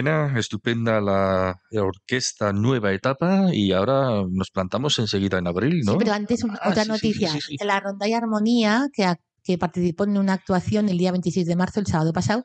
[0.00, 5.92] Elena, estupenda la orquesta Nueva Etapa y ahora nos plantamos enseguida en abril, ¿no?
[5.92, 7.30] Sí, pero antes una- Ah, otra sí, noticia.
[7.30, 7.66] sí, sí, sí.
[7.66, 11.86] La Ronda y Armonía, que participó en una actuación el día 26 de marzo, el
[11.86, 12.42] sábado pasado,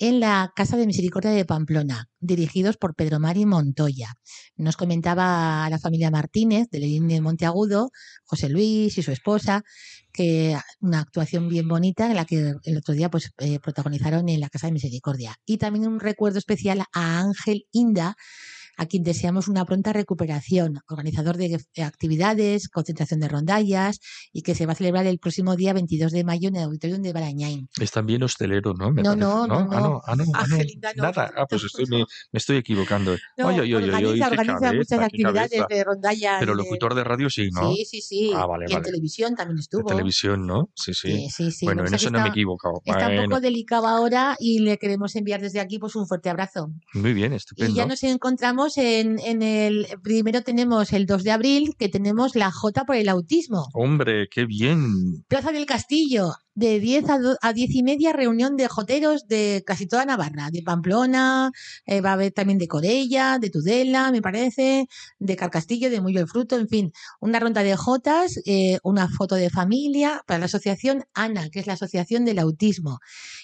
[0.00, 4.14] en la Casa de Misericordia de Pamplona, dirigidos por Pedro Mari Montoya.
[4.56, 7.90] Nos comentaba la familia Martínez de Lerín de Monteagudo,
[8.24, 9.62] José Luis y su esposa,
[10.10, 14.40] que una actuación bien bonita en la que el otro día pues eh, protagonizaron en
[14.40, 15.36] la Casa de Misericordia.
[15.44, 18.16] Y también un recuerdo especial a Ángel Inda,
[18.80, 24.00] a quien deseamos una pronta recuperación, organizador de actividades, concentración de rondallas
[24.32, 26.98] y que se va a celebrar el próximo día 22 de mayo en el auditorio
[26.98, 27.68] de Barañain.
[27.78, 28.90] Es también hostelero, ¿no?
[28.90, 29.80] Me No, no, no, Ah, no.
[29.80, 30.40] no, ah, no, ah.
[30.44, 31.02] Angelina, no.
[31.02, 31.30] Nada.
[31.36, 33.16] Ah, pues estoy, me, me estoy equivocando.
[33.36, 35.66] Ay, organiza, qué organiza cabeza, muchas actividades cabeza.
[35.68, 36.36] de rondallas.
[36.40, 37.72] Pero locutor de radio sí, ¿no?
[37.74, 38.32] Sí, sí, sí.
[38.34, 38.84] Ah, vale, y en vale.
[38.90, 39.84] televisión también estuvo.
[39.84, 40.70] televisión, ¿no?
[40.74, 41.28] Sí, sí.
[41.28, 41.66] Sí.
[41.66, 42.80] Bueno, en eso es no me he equivocado.
[42.84, 46.30] Está un Bueno, poco delicado ahora y le queremos enviar desde aquí pues un fuerte
[46.30, 46.72] abrazo.
[46.94, 47.74] muy bien, Y estupendo.
[47.74, 49.86] ya nos encontramos en, en el...
[50.02, 53.68] Primero tenemos el 2 de abril, que tenemos la J por el autismo.
[53.74, 55.24] Hombre, qué bien.
[55.28, 59.62] Plaza del Castillo, de 10 a, do- a 10 y media, reunión de joteros de
[59.66, 61.50] casi toda Navarra, de Pamplona,
[61.86, 64.86] eh, va a haber también de Corella, de Tudela, me parece,
[65.18, 69.34] de Carcastillo, de Mullo el Fruto, en fin, una ronda de jotas, eh, una foto
[69.36, 72.98] de familia para la asociación ANA, que es la Asociación del Autismo.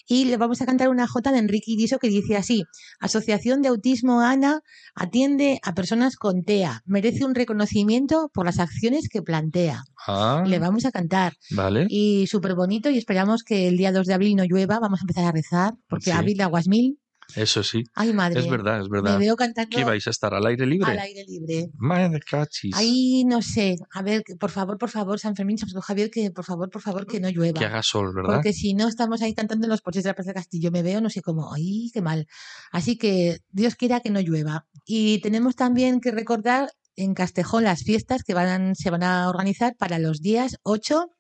[0.07, 2.65] Y le vamos a cantar una jota de Enrique Iriso que dice así,
[3.01, 4.61] Asociación de Autismo ANA
[4.95, 9.85] atiende a personas con TEA, merece un reconocimiento por las acciones que plantea.
[10.07, 11.87] Ah, Le vamos a cantar vale.
[11.89, 15.05] y súper bonito y esperamos que el día 2 de abril no llueva, vamos a
[15.05, 16.11] empezar a rezar, porque Sí.
[16.11, 16.99] abril aguas mil.
[17.37, 17.83] Eso sí.
[17.95, 18.39] Ay, madre.
[18.41, 19.19] Es verdad, es Me verdad.
[19.19, 20.91] veo cantando ¿Qué vais a estar al aire libre?
[20.91, 21.71] al aire libre.
[21.77, 22.75] Madre cachis.
[22.77, 26.45] Ahí no sé, a ver, por favor, por favor, San Fermín, San Javier, que por
[26.45, 27.59] favor, por favor, que no llueva.
[27.59, 28.35] Que haga sol, ¿verdad?
[28.35, 30.83] Porque si no estamos ahí cantando en los porches de la Plaza del Castillo, me
[30.83, 32.27] veo no sé cómo, ay, qué mal.
[32.73, 34.67] Así que Dios quiera que no llueva.
[34.85, 39.75] Y tenemos también que recordar en Castejón las fiestas que van, se van a organizar
[39.77, 41.11] para los días 8,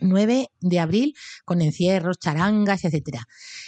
[0.00, 3.26] 9 de abril, con encierros, charangas, etcétera.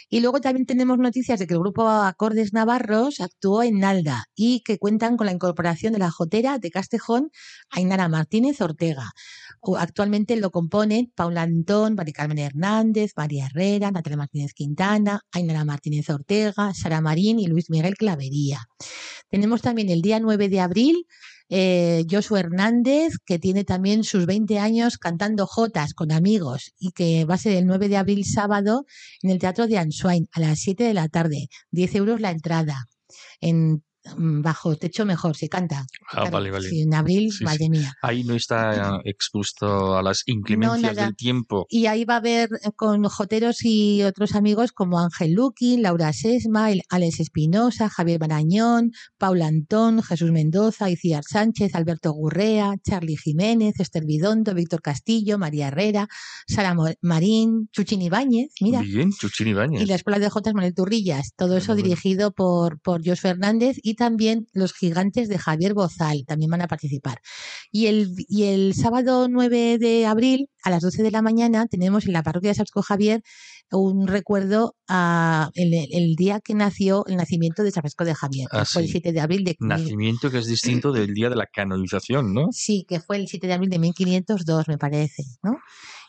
[0.08, 4.62] Y luego también tenemos noticias de que el grupo Acordes Navarros actuó en Nalda y
[4.62, 7.30] que cuentan con la incorporación de la jotera de Castejón,
[7.70, 9.12] Ainara Martínez Ortega.
[9.78, 16.10] Actualmente lo componen Paula Antón, María Carmen Hernández, María Herrera, Natalia Martínez Quintana, Ainara Martínez
[16.10, 18.66] Ortega, Sara Marín y Luis Miguel Clavería.
[19.30, 21.06] Tenemos también el día 9 de abril
[21.54, 27.26] eh, Josué Hernández, que tiene también sus 20 años cantando jotas con amigos y que
[27.26, 28.86] va a ser el 9 de abril sábado
[29.20, 31.48] en el Teatro de Answain a las 7 de la tarde.
[31.70, 32.86] 10 euros la entrada.
[33.42, 33.84] En
[34.16, 35.86] bajo techo mejor, se canta.
[36.10, 36.68] Ah, vale, vale.
[36.68, 37.44] Sí, en abril, Sí, sí.
[37.44, 37.94] madre mía.
[38.02, 41.66] Ahí no está expuesto a las inclemencias del tiempo.
[41.68, 46.12] Y ahí va a haber eh, con joteros y otros amigos como Ángel Luqui, Laura
[46.12, 53.78] Sesma, Alex Espinosa, Javier Barañón, Paula Antón, Jesús Mendoza, Iciar Sánchez, Alberto Gurrea, Charlie Jiménez,
[53.78, 56.08] Esther Bidondo, Víctor Castillo, María Herrera,
[56.46, 58.80] Sara Marín, Chuchín Ibáñez, mira.
[58.80, 59.82] Bien, Chuchín Ibáñez.
[59.82, 61.82] Y la Escuela de Jotas Manuel Turrillas, todo eso bueno.
[61.88, 66.68] dirigido por, por Jos Fernández y también los gigantes de Javier Bozal también van a
[66.68, 67.20] participar.
[67.70, 72.06] Y el, y el sábado 9 de abril a las 12 de la mañana tenemos
[72.06, 73.22] en la parroquia de Francisco Javier
[73.70, 78.48] un recuerdo a el, el día que nació el nacimiento de San Francisco de Javier,
[78.50, 78.92] que Ah, fue el sí.
[78.92, 82.48] 7 de abril de Nacimiento que es distinto del día de la canonización, ¿no?
[82.52, 85.56] Sí, que fue el 7 de abril de 1502, me parece, ¿no?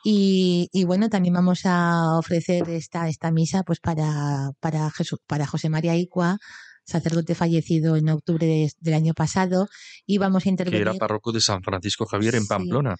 [0.03, 5.47] Y, y bueno, también vamos a ofrecer esta, esta misa pues para, para, Jesús, para
[5.47, 6.37] José María Icua,
[6.85, 9.67] sacerdote fallecido en octubre de- del año pasado,
[10.05, 12.47] y vamos a Que intervenir era párroco de San Francisco Javier en Sí.
[12.49, 12.95] Pamplona.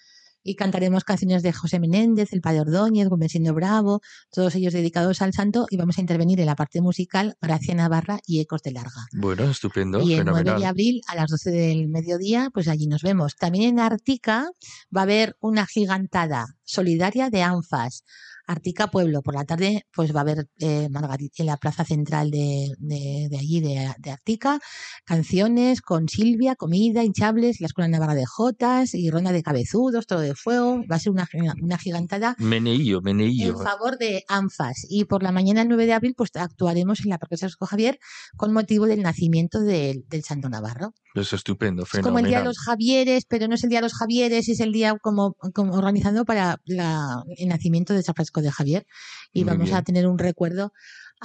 [0.46, 5.32] y cantaremos canciones de José Menéndez, el Padre Ordóñez, Rubensino Bravo, todos ellos dedicados al
[5.32, 9.06] santo, y vamos a intervenir en la parte musical Gracia Navarra y Ecos de Larga.
[9.14, 10.60] Bueno, estupendo, Y el 9 fenomenal.
[10.60, 13.38] de abril a las 12 del mediodía, pues allí nos vemos.
[13.38, 14.50] También en Artica
[14.94, 18.04] va a haber una gigantada solidaria de ANFAS.
[18.48, 22.30] Artica Pueblo, por la tarde, pues va a haber eh, Margarit- en la plaza central
[22.32, 24.60] de, de- de allí, de, de Artica,
[25.06, 30.20] canciones con Silvia, comida, hinchables, la Escuela Navarra de Jotas y ronda de cabezudos, todo
[30.20, 30.82] de fuego.
[30.92, 31.28] Va a ser una,
[31.62, 33.58] una gigantada Meneillo, en meneillo.
[33.60, 34.86] favor de ANFAS.
[34.90, 38.00] Y por la mañana, el 9 de abril, pues actuaremos en la Francisco Javier
[38.36, 40.94] con motivo del nacimiento del- del Santo Navarro.
[41.16, 42.46] Es estupendo, Es como el Día de fenomenal.
[42.46, 45.74] los Javieres, pero no es el Día de los Javieres, es el día como, como
[45.76, 48.86] organizando para la- el nacimiento de San Francisco de Javier.
[49.32, 50.74] Y Muy vamos a tener un recuerdo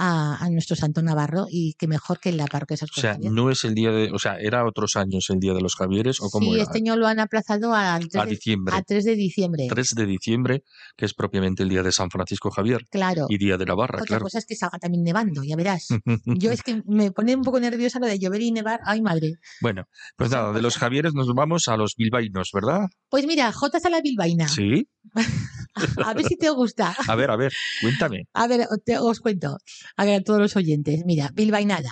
[0.00, 3.00] a, a nuestro Santo Navarro y que mejor que en la parroquia de San O
[3.00, 5.74] sea, no es el día de, o sea, era otros años el día de los
[5.74, 6.62] Javieres o cómo Sí, era?
[6.62, 8.74] este año lo han aplazado al 3 a de, diciembre.
[8.76, 9.66] a 3 de diciembre.
[9.68, 10.62] 3 de diciembre,
[10.96, 13.26] que es propiamente el día de San Francisco Javier Claro.
[13.28, 14.22] y día de Navarra, Otra claro.
[14.22, 15.88] cosa es que salga también nevando, ya verás.
[16.26, 18.80] Yo es que me pone un poco nerviosa lo de llover y nevar.
[18.84, 19.34] Ay, madre.
[19.60, 19.84] Bueno,
[20.16, 22.86] pues nada, de los Javieres nos vamos a los bilbaínos, ¿verdad?
[23.10, 24.46] Pues mira, Jotas a la bilbaína.
[24.48, 24.88] Sí.
[26.04, 26.94] A ver si te gusta.
[27.08, 27.52] A ver, a ver,
[27.82, 28.24] cuéntame.
[28.32, 29.58] A ver, te- os cuento.
[29.96, 31.02] A ver, a todos los oyentes.
[31.04, 31.90] Mira, bilbainada.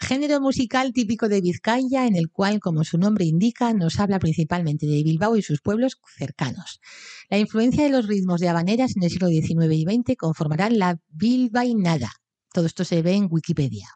[0.00, 4.86] Género musical típico de Vizcaya, en el cual, como su nombre indica, nos habla principalmente
[4.86, 6.80] de Bilbao y sus pueblos cercanos.
[7.28, 10.98] La influencia de los ritmos de habaneras en el siglo XIX y XX conformarán la
[11.08, 12.10] bilbainada.
[12.52, 13.86] Todo esto se ve en Wikipedia.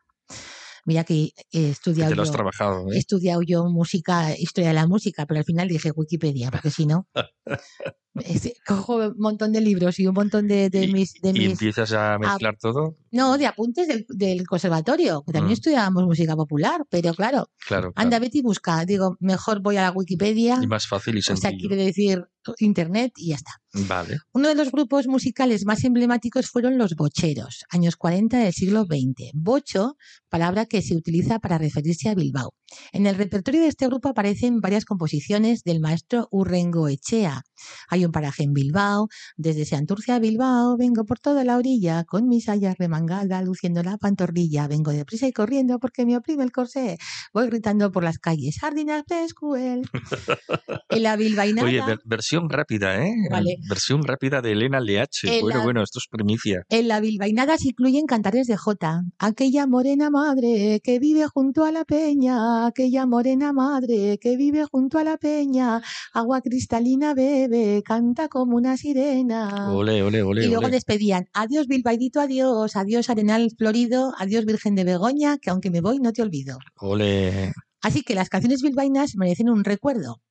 [0.87, 2.99] Mira que he estudiado Que te lo has yo- trabajado, he ¿eh?
[2.99, 7.09] estudiado yo música, historia de la música, pero al final dije Wikipedia, porque si no,
[8.67, 11.51] cojo un montón de libros y un montón de, de Y- mis, de Y mis
[11.53, 12.97] empiezas a mezclar todo.
[13.11, 15.61] no, de apuntes del, del conservatorio, que también Mm.
[15.61, 17.93] estudiábamos música popular, pero claro, Claro.
[17.97, 18.21] anda, claro.
[18.23, 18.85] vete y busca.
[18.85, 21.69] Digo, mejor voy a la Wikipedia, Y más fácil y o sea, sencillo.
[21.69, 22.25] quiere decir
[22.59, 23.53] internet y ya está.
[23.73, 24.19] Vale.
[24.33, 29.31] Uno de los grupos musicales más emblemáticos fueron los bocheros, años 40 del siglo XX.
[29.35, 29.97] Bocho,
[30.29, 32.55] palabra que se utiliza para referirse a Bilbao.
[32.93, 37.43] En el repertorio de este grupo aparecen varias composiciones del maestro Urrengo Echea.
[37.89, 42.29] Hay un paraje en Bilbao, desde Santurce a Bilbao, vengo por toda la orilla, con
[42.29, 46.99] mis sayas remangada, luciendo la pantorrilla, vengo deprisa y corriendo porque me oprime el corsé,
[47.33, 49.83] voy gritando por las calles, Sardinas Pescuel.
[50.91, 51.67] En la bilbainada...
[51.67, 53.13] Oye, ver- versión rápida, ¿eh?
[53.31, 53.57] Vale.
[53.69, 55.25] Versión rápida de Elena LH.
[55.25, 56.63] En Bueno, la- bueno, esto es primicia.
[56.69, 59.03] En la bilbainada se incluyen cantares de Jota.
[59.19, 64.99] Aquella morena madre que vive junto a la peña, aquella morena madre que vive junto
[64.99, 69.73] a la peña, agua cristalina bebe, canta como una sirena.
[69.73, 70.45] Ole, ole, ole.
[70.45, 75.71] Y luego despedían, adiós Bilbaidito, adiós, adiós Arenal Florido, adiós Virgen de Begoña, que aunque
[75.71, 76.59] me voy no te olvido.
[76.77, 77.53] Ole.
[77.83, 80.23] Así que las canciones bilbaínas merecen un recuerdo.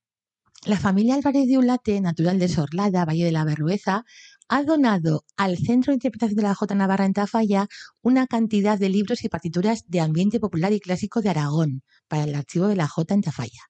[0.65, 4.05] La familia Álvarez de Ulate, natural de Sorlada, Valle de la Berrueza,
[4.47, 7.67] ha donado al Centro de Interpretación de la Jota Navarra en Tafalla
[8.01, 12.35] una cantidad de libros y partituras de ambiente popular y clásico de Aragón para el
[12.35, 13.61] archivo de la Jota en Tafalla.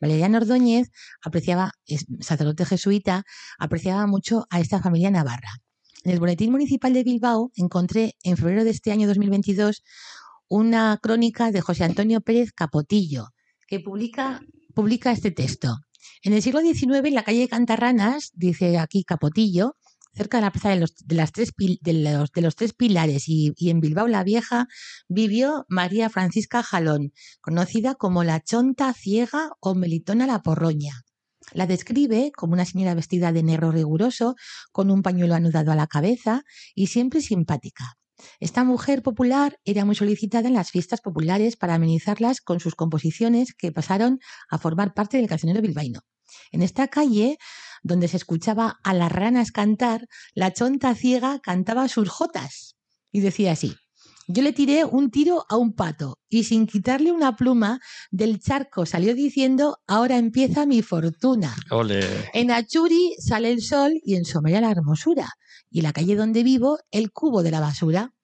[0.00, 0.90] Valeriano Ordóñez
[1.22, 1.72] apreciaba,
[2.20, 3.24] sacerdote jesuita,
[3.58, 5.58] apreciaba mucho a esta familia navarra.
[6.04, 9.82] En el Boletín Municipal de Bilbao encontré en febrero de este año 2022
[10.48, 13.28] una crónica de José Antonio Pérez Capotillo,
[13.66, 14.40] que publica,
[14.74, 15.78] publica este texto.
[16.22, 19.76] En el siglo XIX, en la calle de Cantarranas, dice aquí Capotillo,
[20.14, 21.52] cerca de la plaza de los, de tres,
[21.82, 24.66] los, de los tres pilares y, y en Bilbao la Vieja,
[25.08, 31.02] vivió María Francisca Jalón, conocida como la Chonta Ciega o Melitona la Porroña.
[31.52, 34.34] La describe como una señora vestida de negro riguroso,
[34.72, 36.42] con un pañuelo anudado a la cabeza
[36.74, 37.98] y siempre simpática.
[38.40, 43.54] Esta mujer popular era muy solicitada en las fiestas populares para amenizarlas con sus composiciones
[43.54, 46.00] que pasaron a formar parte del cancionero bilbaíno.
[46.50, 47.38] En esta calle,
[47.84, 52.76] donde se escuchaba a las ranas cantar, la chonta ciega cantaba sus jotas
[53.12, 53.76] y decía así.
[54.26, 57.80] Yo le tiré un tiro a un pato y sin quitarle una pluma
[58.10, 61.54] del charco salió diciendo ahora empieza mi fortuna.
[62.32, 65.28] En Achuri sale el sol y en Somería la hermosura.
[65.70, 68.14] Y la calle donde vivo, el cubo de la basura.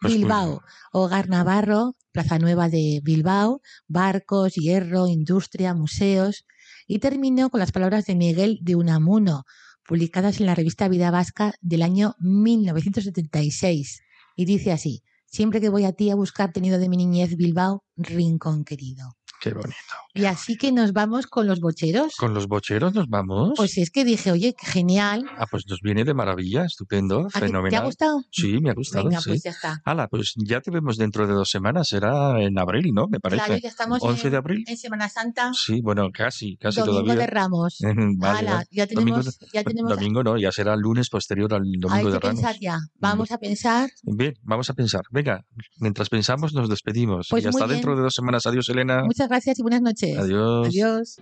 [0.00, 0.62] Pues Bilbao.
[0.92, 6.46] Hogar Navarro, Plaza Nueva de Bilbao, barcos, hierro, industria, museos.
[6.86, 9.44] Y termino con las palabras de Miguel de Unamuno,
[9.86, 14.00] publicadas en la revista Vida Vasca del año 1976.
[14.34, 17.84] Y dice así, siempre que voy a ti a buscar tenido de mi niñez Bilbao,
[17.96, 19.10] rincón querido.
[19.40, 19.74] Qué bonito.
[20.14, 22.14] Y así que nos vamos con los bocheros.
[22.16, 23.52] ¿Con los bocheros nos vamos?
[23.56, 25.26] Pues es que dije, oye, qué genial.
[25.36, 27.70] Ah, pues nos viene de maravilla, estupendo, ¿A ti fenomenal.
[27.70, 28.22] ¿Te ha gustado?
[28.30, 29.30] Sí, me ha gustado, Venga, sí.
[29.30, 29.82] pues ya está.
[29.84, 33.08] Hala, pues ya te vemos dentro de dos semanas, será en abril, ¿no?
[33.08, 33.44] Me parece.
[33.44, 34.64] Claro, ya estamos 11 en, de abril.
[34.66, 37.20] en Semana Santa, Sí, bueno, casi, casi Domingo todavía.
[37.20, 37.78] de Ramos.
[38.16, 41.72] Vale, ya Domingo tenemos, ya tenemos Domingo no, ya será el lunes posterior al hay
[41.78, 42.40] domingo que de Ramos.
[42.40, 42.78] pensar ya.
[42.98, 43.90] Vamos a pensar.
[44.02, 45.02] Bien, vamos a pensar.
[45.10, 45.44] Venga,
[45.78, 47.26] mientras pensamos nos despedimos.
[47.30, 47.76] Pues y hasta bien.
[47.76, 48.46] dentro de dos semanas.
[48.46, 49.02] Adiós, Elena.
[49.26, 50.16] Muchas gracias y buenas noches.
[50.16, 50.68] Adiós.
[50.68, 51.16] Adiós.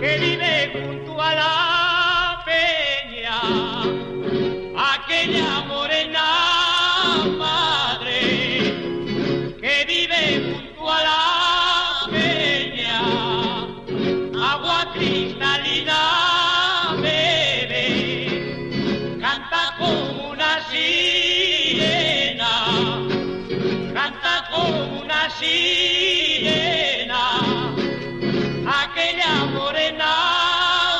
[0.00, 1.63] que vive junto a la
[25.44, 27.22] sirena
[28.82, 30.12] aquella morena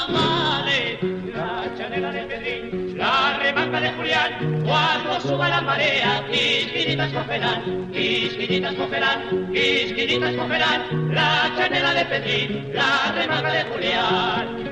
[0.09, 0.99] madre,
[1.35, 8.75] la chanela de Pedrín, la remanga de Julián, cuando suba la marea, quisquinitas cogerán, quisquinitas
[8.75, 14.65] cogerán, quisquinitas cogerán, la chanela de Pedrín, la remanga de Julián.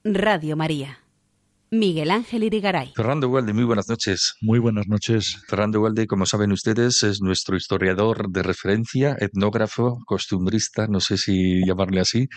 [0.03, 0.99] Radio María.
[1.71, 2.91] Miguel Ángel Irigaray.
[2.97, 4.35] Fernando Walde, muy buenas noches.
[4.41, 5.41] Muy buenas noches.
[5.47, 11.65] Fernando Walde, como saben ustedes, es nuestro historiador de referencia, etnógrafo, costumbrista, no sé si
[11.65, 12.27] llamarle así,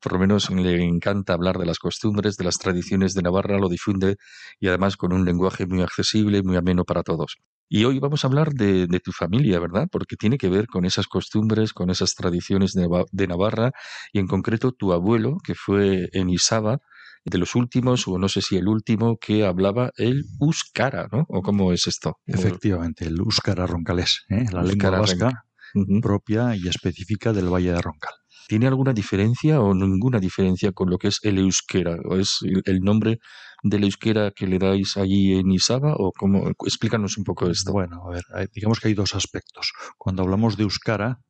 [0.00, 3.68] por lo menos le encanta hablar de las costumbres, de las tradiciones de Navarra, lo
[3.68, 4.16] difunde
[4.58, 7.36] y además con un lenguaje muy accesible, muy ameno para todos.
[7.68, 9.88] Y hoy vamos a hablar de, de tu familia, ¿verdad?
[9.90, 13.72] Porque tiene que ver con esas costumbres, con esas tradiciones de, Nava- de Navarra
[14.12, 16.78] y en concreto tu abuelo, que fue en Isaba,
[17.24, 21.24] de los últimos, o no sé si el último, que hablaba el Euskara, ¿no?
[21.28, 22.14] ¿O cómo es esto?
[22.24, 24.44] Efectivamente, el Úscara roncalés, ¿eh?
[24.52, 25.42] la lengua Euskara vasca
[26.00, 28.12] propia y específica del Valle de Roncal.
[28.48, 31.96] ¿Tiene alguna diferencia o ninguna diferencia con lo que es el euskera?
[32.08, 32.80] ¿O es el- el
[33.62, 35.94] nombre del euskera que le dais allí en Isaba?
[35.96, 36.48] ¿O cómo?
[36.64, 37.72] Explícanos un poco esto.
[37.72, 39.72] Bueno, a ver, digamos que hay dos aspectos.
[39.98, 41.20] Cuando hablamos de Euskara,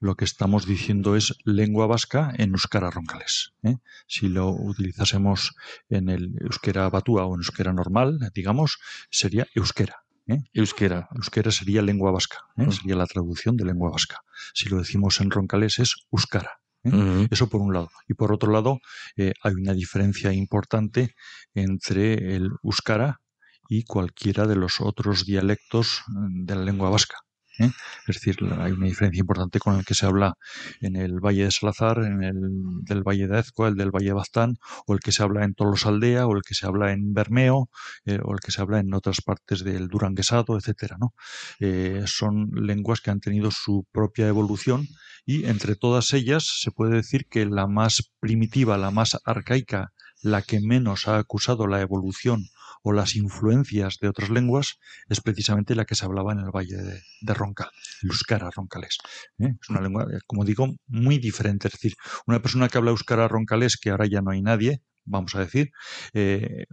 [0.00, 3.54] lo que estamos diciendo es lengua vasca en Euskara roncalés.
[3.62, 3.76] ¿eh?
[4.06, 5.54] Si lo utilizásemos
[5.88, 8.78] en el Euskera batúa o en Euskera normal, digamos,
[9.10, 10.04] sería Euskera.
[10.26, 10.38] ¿eh?
[10.52, 11.08] Euskera.
[11.14, 12.66] Euskera sería lengua vasca, ¿eh?
[12.66, 12.72] Mm.
[12.72, 14.20] sería la traducción de lengua vasca.
[14.52, 16.60] Si lo decimos en roncalés es Euskara.
[16.84, 17.28] ¿Eh?
[17.30, 17.90] Eso por un lado.
[18.08, 18.78] Y por otro lado,
[19.16, 21.14] eh, hay una diferencia importante
[21.54, 23.20] entre el euskara
[23.68, 27.16] y cualquiera de los otros dialectos mm, de la lengua vasca.
[27.58, 27.70] ¿eh?
[28.08, 30.34] Es decir, hay una diferencia importante con el que se habla
[30.80, 32.34] en el Valle de Salazar, en el
[32.82, 34.56] del Valle de Ezcoa, el del Valle de Baztán,
[34.86, 37.68] o el que se habla en Tolosaldea, o el que se habla en Bermeo,
[38.04, 41.14] eh, o el que se habla en otras partes del Duranguesado, etcétera, ¿no?
[41.60, 44.86] Eh, son lenguas que han tenido su propia evolución
[45.26, 50.42] y entre todas ellas se puede decir que la más primitiva, la más arcaica, la
[50.42, 52.46] que menos ha acusado la evolución
[52.82, 56.76] o las influencias de otras lenguas es precisamente la que se hablaba en el Valle
[56.76, 57.70] de, de Roncal,
[58.02, 58.98] euskara roncalés.
[59.38, 59.54] ¿eh?
[59.60, 61.68] Es una lengua, como digo, muy diferente.
[61.68, 61.94] Es decir,
[62.26, 65.70] una persona que habla euskara roncalés, que ahora ya no hay nadie, vamos a decir,
[66.12, 66.66] eh,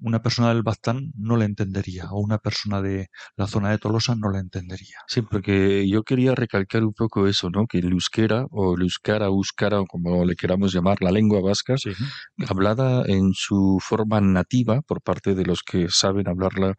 [0.00, 4.14] una persona del Baztán no le entendería, o una persona de la zona de Tolosa
[4.14, 4.98] no le entendería.
[5.08, 7.66] Sí, porque yo quería recalcar un poco eso, ¿no?
[7.66, 11.76] Que el euskera o el euskara, euskara, o como le queramos llamar, la lengua vasca,
[11.76, 11.90] Sí.
[12.48, 16.74] hablada en su forma nativa por parte de los que saben hablarla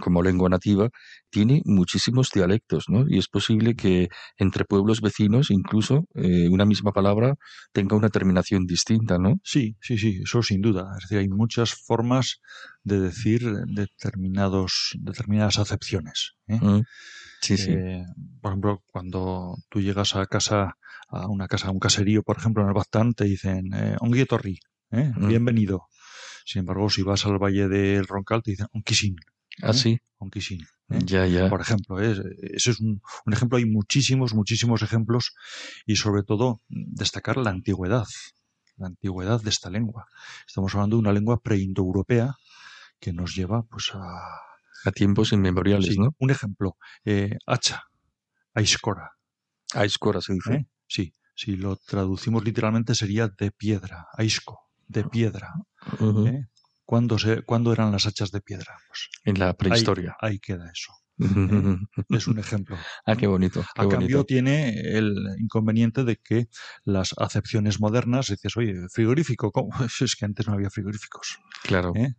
[0.00, 0.88] como lengua nativa,
[1.30, 3.04] tiene muchísimos dialectos, ¿no?
[3.08, 7.34] Y es posible que entre pueblos vecinos incluso eh, una misma palabra
[7.72, 9.40] tenga una terminación distinta, ¿no?
[9.42, 10.90] Sí, sí, sí, eso sin duda.
[10.96, 12.40] Es decir, hay muchas formas
[12.84, 16.32] de decir determinados, determinadas acepciones.
[16.48, 16.58] ¿eh?
[16.60, 16.82] Mm.
[17.40, 17.72] Sí, sí.
[17.72, 18.04] Eh,
[18.40, 20.74] por ejemplo, cuando tú llegas a casa,
[21.08, 24.20] a una casa, a un caserío, por ejemplo, en el Baztán, te dicen, eh, "Ongi
[24.20, 24.58] etorri",
[24.92, 25.12] ¿eh?
[25.16, 25.28] Mm.
[25.28, 25.88] bienvenido.
[26.44, 28.66] Sin embargo, si vas al Valle del Roncal, te dicen
[29.60, 29.68] Onkisin.
[29.68, 29.98] Ah, sí.
[30.18, 30.60] Onkisin.
[30.90, 30.98] ¿eh?
[31.04, 31.48] Ya, ya.
[31.48, 32.14] Por ejemplo, ¿eh?
[32.54, 35.34] ese es un, un ejemplo, hay muchísimos, muchísimos ejemplos
[35.86, 38.06] y sobre todo destacar la antigüedad,
[38.76, 40.06] la antigüedad de esta lengua.
[40.46, 42.34] Estamos hablando de una lengua preindoeuropea
[43.00, 44.00] que nos lleva pues a...
[44.84, 46.10] A tiempos inmemoriales, Sí, ¿no?
[46.18, 47.84] Un ejemplo, eh, hacha,
[48.52, 49.12] aiskora.
[49.74, 50.54] Aiskora se dice.
[50.54, 50.66] ¿eh?
[50.88, 55.52] Sí, si lo traducimos literalmente sería de piedra, aisco, de piedra.
[56.00, 56.26] Ujú.
[56.26, 56.48] ¿eh?
[56.84, 58.76] ¿Cuándo, se, ¿Cuándo eran las hachas de piedra?
[58.88, 60.16] Pues En la ahí- prehistoria.
[60.20, 60.92] ahí queda eso.
[62.08, 62.76] Es un ejemplo.
[63.06, 63.60] ah, qué bonito.
[63.60, 63.98] Qué a bonito.
[63.98, 66.46] cambio tiene el inconveniente de que
[66.84, 69.70] las acepciones modernas, dices, oye, frigorífico, ¿cómo?
[70.00, 71.38] Es que antes no había frigoríficos.
[71.64, 71.92] Claro.
[71.94, 72.14] ¿eh?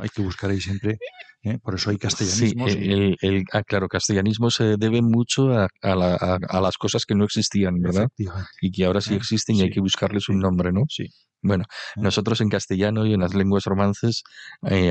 [0.00, 0.98] Hay que buscar ahí siempre,
[1.42, 1.58] ¿eh?
[1.62, 2.74] por eso hay Sí, castellanismos.
[2.74, 6.76] y- el, el- ah, claro, castellanismo se debe mucho a, a la- a- a las
[6.78, 8.08] cosas que no existían, ¿verdad?
[8.60, 10.84] Y que ahora sí Eh, existen y hay sí, que buscarles un sí, nombre, ¿no?
[10.88, 11.06] Sí.
[11.42, 11.64] Bueno,
[11.96, 14.22] nosotros en castellano y en las lenguas romances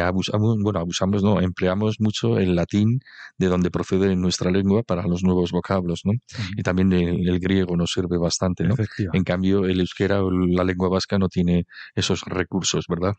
[0.02, 3.00] abusamos, bueno, abusamos, no, empleamos mucho el latín
[3.38, 6.12] de donde procede nuestra lengua para los nuevos vocablos, ¿no?
[6.58, 8.76] Y también el, el griego nos sirve bastante, ¿no?
[9.14, 13.14] En cambio, el euskera o la lengua vasca no tiene esos recursos, ¿verdad?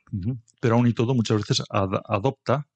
[0.60, 2.66] Pero aún y todo, muchas veces ad- adopta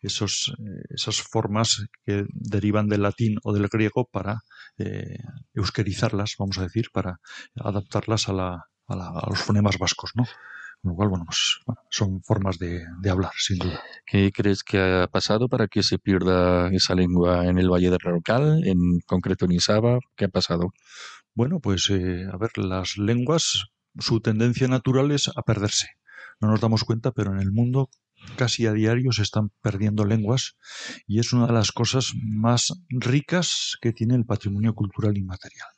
[0.00, 4.40] esos, eh, esas formas que derivan del latín o del griego para
[4.78, 5.18] eh,
[5.54, 7.18] euskerizarlas, vamos a decir, para
[7.56, 8.50] adaptarlas a, la,
[8.86, 10.24] a, la- a los fonemas vascos, ¿no?
[10.82, 13.82] Con lo cual, bueno, pues bueno, son formas de, de hablar, sin duda.
[14.06, 17.98] ¿Qué crees que ha pasado para que se pierda esa lengua en el Valle del
[17.98, 19.98] Roncal, en concreto en Isaba?
[20.16, 20.72] ¿Qué ha pasado?
[21.34, 23.66] Bueno, pues eh, a ver, las lenguas,
[23.98, 25.88] su tendencia natural es a perderse.
[26.40, 27.90] No nos damos cuenta, pero en el mundo
[28.36, 30.56] casi a diario se están perdiendo lenguas
[31.06, 35.68] y es una de las cosas más ricas que tiene el patrimonio cultural inmaterial.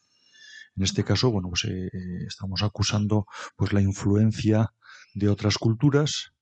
[0.77, 1.91] En este caso, bueno, pues eh,
[2.27, 3.27] estamos acusando
[3.57, 4.73] pues la influencia
[5.15, 6.33] de otras culturas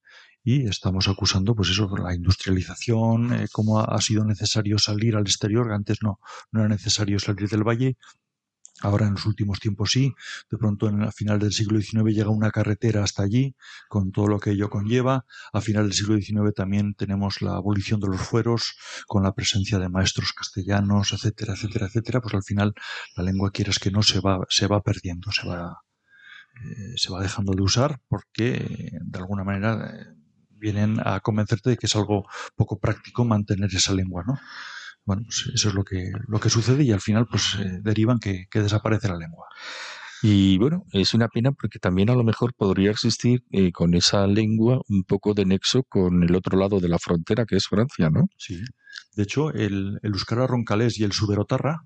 [0.44, 5.72] y estamos acusando pues eso la industrialización eh, cómo ha, sido necesario salir al exterior
[5.72, 6.20] antes no
[6.52, 7.96] no era necesario salir del valle
[8.80, 10.14] Ahora en los últimos tiempos sí,
[10.50, 13.56] de pronto en el final del siglo XIX llega una carretera hasta allí,
[13.88, 15.26] con todo lo que ello conlleva.
[15.52, 18.76] A final del siglo XIX también tenemos la abolición de los fueros,
[19.08, 22.20] con la presencia de maestros castellanos, etcétera, etcétera, etcétera.
[22.20, 22.72] Pues al final
[23.16, 25.82] la lengua, quieras que no, se va, se va perdiendo, se va,
[26.64, 30.06] eh, se va dejando de usar porque de alguna manera eh,
[30.50, 34.38] vienen a convencerte de que es algo poco práctico mantener esa lengua, ¿no?
[35.04, 38.18] Bueno, pues eso es lo que, lo que sucede y al final pues eh, derivan
[38.18, 39.46] que, que desaparece la lengua.
[40.20, 44.80] Y bueno, es una pena porque también a lo mejor podría existir con esa lengua
[44.88, 48.28] un poco de nexo con el otro lado de la frontera, que es Francia, ¿no?
[48.36, 48.60] Sí.
[49.14, 51.84] De hecho, el, el euskara roncalés y el suberotarra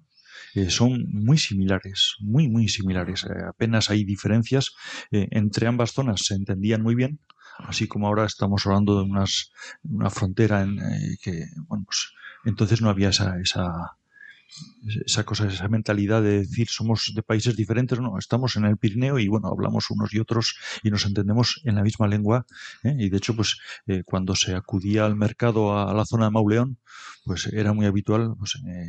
[0.54, 3.24] eh, son muy similares, muy, muy similares.
[3.24, 4.72] Eh, apenas hay diferencias.
[5.10, 7.20] Eh, entre ambas zonas se entendían muy bien,
[7.58, 9.52] así como ahora estamos hablando de unas,
[9.84, 10.78] una frontera en
[11.22, 12.12] que, bueno, pues
[12.44, 13.96] entonces no había esa, esa,
[15.06, 19.18] esa cosa, esa mentalidad de decir somos de países diferentes, no, estamos en el Pirineo
[19.18, 22.46] y bueno, hablamos unos y otros y nos entendemos en la misma lengua.
[22.82, 22.94] ¿eh?
[22.98, 26.32] Y de hecho, pues eh, cuando se acudía al mercado a, a la zona de
[26.32, 26.78] Mauleón,
[27.24, 28.88] pues era muy habitual, pues eh,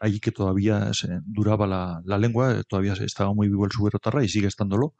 [0.00, 4.24] allí que todavía se duraba la, la lengua, eh, todavía estaba muy vivo el suberotarra
[4.24, 4.94] y sigue estándolo,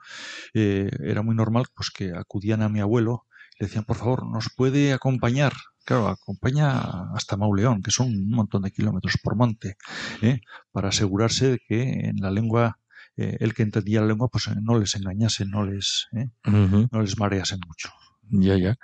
[0.55, 3.27] eh, era muy normal pues que acudían a mi abuelo
[3.59, 5.53] y le decían, por favor, ¿nos puede acompañar?
[5.85, 9.77] Claro, acompaña hasta Mauleón, que son un montón de kilómetros por monte,
[10.21, 10.41] ¿eh?
[10.71, 12.79] para asegurarse de que en la lengua,
[13.17, 16.29] eh, el que entendía la lengua, pues no les engañase, no les, ¿eh?
[16.45, 17.91] No les mareasen mucho.
[18.31, 18.75] Ya, ya.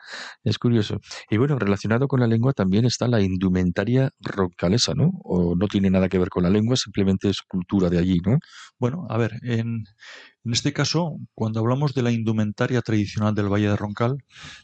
[0.43, 1.01] Es curioso.
[1.31, 5.11] Y bueno, relacionado con la lengua también está la indumentaria roncalesa, ¿no?
[5.23, 8.39] O no tiene nada que ver con la lengua, simplemente es cultura de allí, ¿no?
[8.79, 9.85] Bueno, a ver, en,
[10.45, 14.17] en este caso, cuando hablamos de la indumentaria tradicional del Valle de Roncal,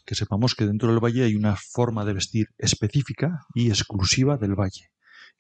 [0.07, 4.55] que sepamos que dentro del valle hay una forma de vestir específica y exclusiva del
[4.55, 4.89] valle.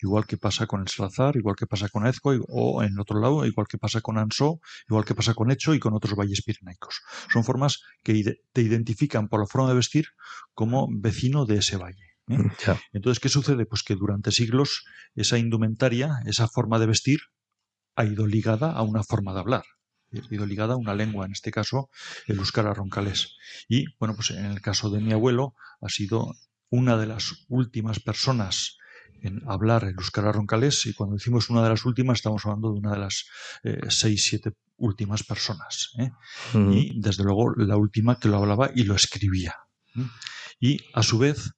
[0.03, 3.44] Igual que pasa con el Salazar, igual que pasa con Ezco, o en otro lado,
[3.44, 7.03] igual que pasa con Ansó, igual que pasa con Hecho y con otros valles pirenaicos.
[7.32, 10.07] Son formas que te identifican por la forma de vestir
[10.55, 12.16] como vecino de ese valle.
[12.28, 12.38] ¿eh?
[12.66, 12.80] Ya.
[12.92, 13.66] Entonces, ¿qué sucede?
[13.66, 14.84] Pues que durante siglos
[15.14, 17.20] esa indumentaria, esa forma de vestir,
[17.96, 19.64] ha ido ligada a una forma de hablar.
[20.12, 21.90] Ha ido ligada a una lengua, en este caso
[22.26, 23.36] el euskara roncalés.
[23.68, 26.34] Y, bueno, pues en el caso de mi abuelo, ha sido
[26.70, 28.78] una de las últimas personas
[29.23, 30.87] en hablar el euskara roncalés.
[30.87, 33.27] Y cuando decimos una de las últimas, estamos hablando de una de las
[33.62, 35.93] eh, seis, siete últimas personas.
[35.99, 36.11] ¿eh?
[36.55, 39.55] Y desde luego la última que lo hablaba y lo escribía.
[39.97, 40.07] ¿eh?
[40.59, 41.53] Y a su vez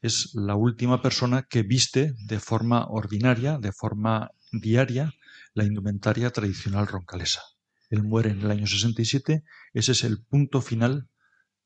[0.00, 5.12] es la última persona que viste de forma ordinaria, de forma diaria,
[5.54, 7.42] la indumentaria tradicional roncalesa.
[7.90, 11.08] Él muere en el año 67, ese es el punto final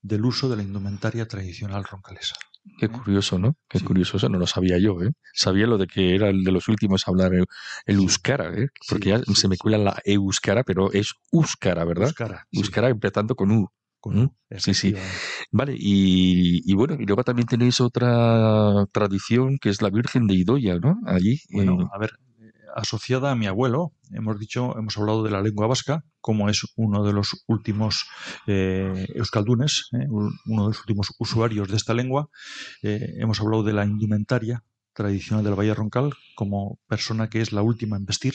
[0.02, 2.36] del uso de la indumentaria tradicional roncalesa.
[2.78, 3.54] Qué curioso, ¿no?
[3.68, 3.84] Qué Sí.
[3.84, 5.10] curioso, eso no lo sabía yo, ¿eh?
[5.34, 7.46] Sabía lo de que era el de los últimos a hablar el,
[7.86, 8.68] el euskara, ¿eh?
[8.88, 9.60] Porque Sí, ya sí, se me sí.
[9.60, 12.06] cuela la euskara, pero es euskara, ¿verdad?
[12.08, 13.68] Euskara, sí, Euskara empezando con U.
[14.00, 14.30] con- ¿Mm?
[14.58, 14.88] Sí, sí.
[14.88, 15.18] efectivamente.
[15.50, 20.34] Vale, y, y bueno, y luego también tenéis otra tradición que es la Virgen de
[20.34, 20.98] Idoya, ¿no?
[21.06, 21.40] Allí.
[21.50, 22.12] Bueno, eh, a ver,
[22.78, 27.04] asociada a mi abuelo, hemos dicho, hemos hablado de la lengua vasca, como es uno
[27.04, 28.04] de los últimos
[28.46, 32.28] eh, euskaldunes, eh, un- uno de los últimos usuarios de esta lengua.
[32.82, 34.64] Eh, hemos hablado de la indumentaria
[34.94, 38.34] tradicional del Valle Roncal como persona que es la última en vestir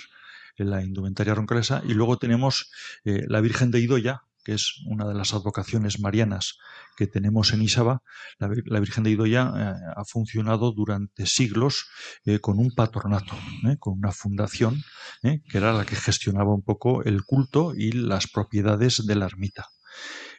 [0.58, 1.82] la indumentaria roncalesa.
[1.86, 2.72] Y luego tenemos
[3.06, 6.58] eh, la Virgen de Idoya, que es una de las advocaciones marianas
[6.98, 8.02] que tenemos en Isaba,
[8.40, 11.88] la, Vir- la Virgen de Idoya eh, ha funcionado durante siglos
[12.26, 13.36] eh, con un patronato,
[13.68, 14.84] eh, con una fundación
[15.22, 19.68] que era la que gestionaba un poco el culto y las propiedades de la ermita.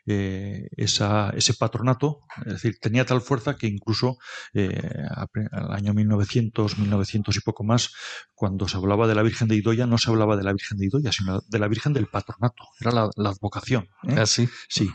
[0.07, 4.19] Eh, esa- ese patronato, es decir, tenía tal fuerza que incluso
[4.53, 5.07] eh,
[5.53, 7.91] al año 1900, 1900 y poco más,
[8.35, 10.87] cuando se hablaba de la Virgen de Idoya, no se hablaba de la Virgen de
[10.87, 13.85] Idoya, sino de la Virgen del patronato, era la, la advocación.
[14.07, 14.15] ¿eh?
[14.19, 14.27] Ah,
[14.69, 14.91] sí.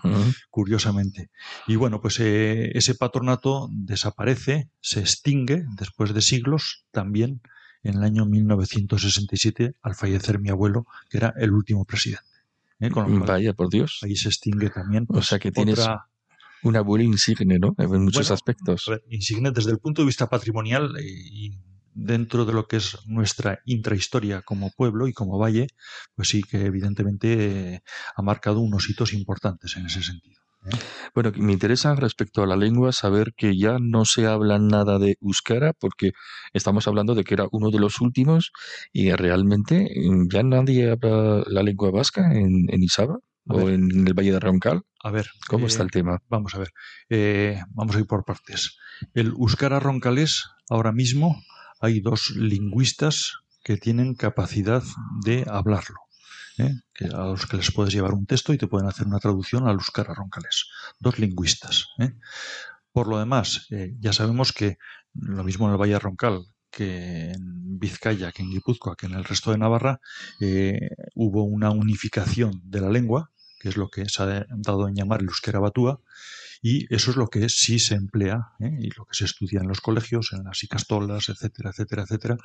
[0.52, 1.30] Curiosamente.
[1.68, 7.42] Y bueno, pues ese patronato desaparece, se extingue después de siglos, también
[7.82, 12.29] en el año 1967, al fallecer mi abuelo, que era el último presidente.
[12.80, 12.90] ¿Eh?
[12.90, 14.00] Con Vaya, por Dios.
[14.04, 15.06] ahí se extingue también.
[15.10, 16.06] O sea que tienes otra-
[16.64, 17.74] un abuelo insigne, ¿no?
[17.78, 18.86] En muchos Bueno, aspectos.
[18.88, 21.52] ver, insigne desde el punto de vista patrimonial eh, y
[21.94, 25.68] dentro de lo que es nuestra intrahistoria como pueblo y como valle,
[26.16, 27.82] pues sí que evidentemente eh,
[28.16, 30.40] ha marcado unos hitos importantes en ese sentido.
[31.16, 35.18] Bueno, me interesa respecto a la lengua saber que ya no se habla nada de
[35.22, 36.12] euskara porque
[36.54, 38.52] estamos hablando de que era uno de los últimos
[38.92, 43.76] y realmente mm, ya nadie habla la lengua vasca en, en Isaba A o ver.
[43.76, 44.82] en el Valle de Roncal.
[45.04, 46.20] A ver, ¿Cómo eh, está el tema?
[46.28, 46.70] Vamos a ver,
[47.10, 48.78] eh, vamos a ir por partes.
[49.14, 51.42] El euskara roncalés, ahora mismo
[51.82, 54.84] hay dos lingüistas que tienen capacidad
[55.24, 56.09] de hablarlo.
[56.60, 56.82] ¿Eh?
[56.94, 59.68] que a los que les puedes llevar un texto y te pueden hacer una traducción
[59.68, 60.70] al euskara roncalés.
[61.00, 61.88] Dos lingüistas.
[62.00, 62.14] ¿eh?
[62.92, 64.78] Por lo demás, eh, ya sabemos que
[65.14, 69.24] lo mismo en el Valle Roncal que en Vizcaya, que en Guipúzcoa, que en el
[69.24, 70.00] resto de Navarra,
[71.16, 75.22] hubo una unificación de la lengua, que es lo que se ha dado en llamar
[75.22, 76.00] el euskera batúa,
[76.62, 79.82] y eso es lo que sí se emplea y lo que se estudia en los
[79.82, 82.38] colegios, en las icastolas, etcétera, etcétera, etcétera.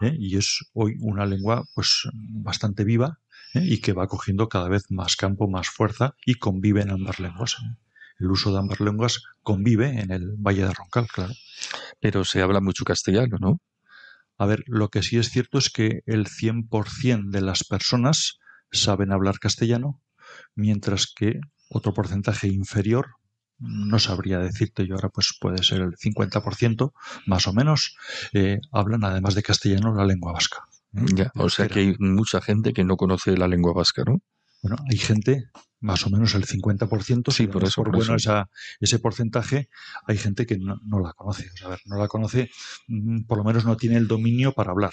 [0.00, 3.20] Y es hoy una lengua pues bastante viva
[3.54, 3.62] ¿eh?
[3.64, 7.56] y que va cogiendo cada vez más campo, más fuerza y convive en ambas lenguas.
[7.62, 7.76] ¿eh?
[8.18, 11.32] El uso de ambas lenguas convive en el Valle de Roncal, claro.
[12.00, 13.60] Pero se habla mucho castellano, ¿no?
[14.36, 18.38] A ver, lo que sí es cierto es que el 100% de las personas
[18.70, 20.00] saben hablar castellano,
[20.54, 23.16] mientras que otro porcentaje inferior,
[23.58, 26.92] no sabría decirte yo ahora, pues puede ser el 50%
[27.26, 27.96] más o menos,
[28.32, 30.64] eh, hablan además de castellano la lengua vasca.
[30.94, 31.04] ¿Eh?
[31.14, 34.18] Ya, o sea que hay mucha gente que no conoce la lengua vasca, ¿no?
[34.62, 35.44] Bueno, hay gente,
[35.80, 38.30] más o menos el 50%, Sí, si por eso, por bueno eso.
[38.30, 39.70] esa- ese porcentaje,
[40.06, 41.48] hay gente que no, no la conoce.
[41.54, 42.50] O sea, a ver, no la conoce,
[42.86, 44.92] mm, por lo menos no tiene el dominio para hablar.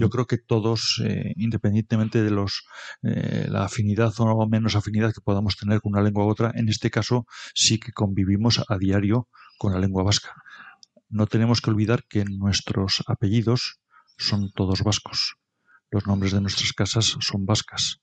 [0.00, 2.64] Yo creo que todos, eh, independientemente de los
[3.04, 6.68] eh, la afinidad o menos afinidad que podamos tener con una lengua u otra, en
[6.68, 7.24] este caso
[7.54, 9.28] sí que convivimos a diario
[9.58, 10.32] con la lengua vasca.
[11.08, 13.78] No tenemos que olvidar que nuestros apellidos
[14.16, 15.36] son todos vascos.
[15.90, 18.00] Los nombres de nuestras casas son vascas.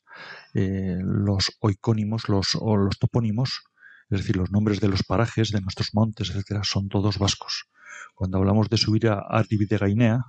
[0.53, 3.63] Eh, los oicónimos los, o los topónimos,
[4.09, 7.65] es decir, los nombres de los parajes, de nuestros montes, etcétera, son todos vascos.
[8.15, 10.25] Cuando hablamos de subir a Ardibi de Gainea,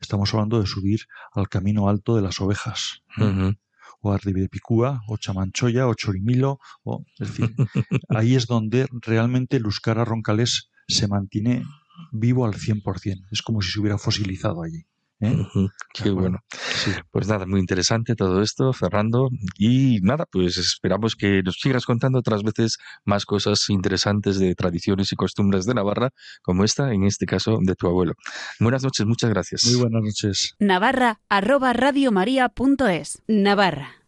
[0.00, 1.00] estamos hablando de subir
[1.32, 3.02] al camino alto de las ovejas.
[3.18, 3.54] Ujú.
[4.00, 7.54] O Ardibi de Picúa, o Chamanchoya, o Chorimilo, o, es decir,
[8.08, 11.64] ahí es donde realmente el euskara roncalés se mantiene
[12.12, 13.26] vivo al 100%.
[13.30, 14.86] Es como si se hubiera fosilizado allí.
[15.20, 15.36] ¿Eh?
[15.92, 16.38] Qué bueno.
[16.50, 16.92] Sí.
[17.10, 19.28] Pues nada, muy interesante todo esto, Fernando.
[19.58, 25.12] Y nada, pues esperamos que nos sigas contando otras veces más cosas interesantes de tradiciones
[25.12, 26.10] y costumbres de Navarra,
[26.42, 28.14] como esta, en este caso, de tu abuelo.
[28.60, 29.64] Buenas noches, muchas gracias.
[29.64, 30.54] Muy buenas noches.
[30.58, 33.22] Navarra arroba radiomaria.es.
[33.26, 34.05] Navarra.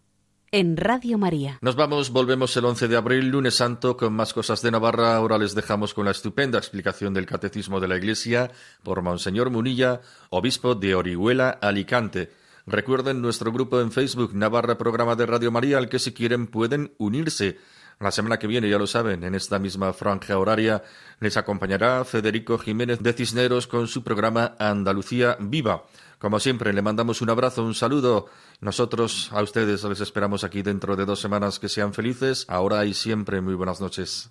[0.51, 1.59] En Radio María.
[1.61, 5.15] Nos vamos, volvemos el 11 de abril, lunes santo, con más cosas de Navarra.
[5.15, 8.51] Ahora les dejamos con la estupenda explicación del Catecismo de la Iglesia
[8.83, 12.33] por Monseñor Munilla, obispo de Orihuela, Alicante.
[12.67, 16.95] Recuerden nuestro grupo en Facebook, Navarra Programa de Radio María, al que si quieren pueden
[16.97, 17.59] unirse.
[18.01, 20.83] La semana que viene, ya lo saben, en esta misma franja horaria
[21.21, 25.85] les acompañará Federico Jiménez de Cisneros con su programa Andalucía Viva.
[26.19, 28.27] Como siempre, le mandamos un abrazo, un saludo.
[28.61, 32.45] Nosotros a ustedes les esperamos aquí dentro de dos semanas que sean felices.
[32.49, 34.31] Ahora y siempre, muy buenas noches.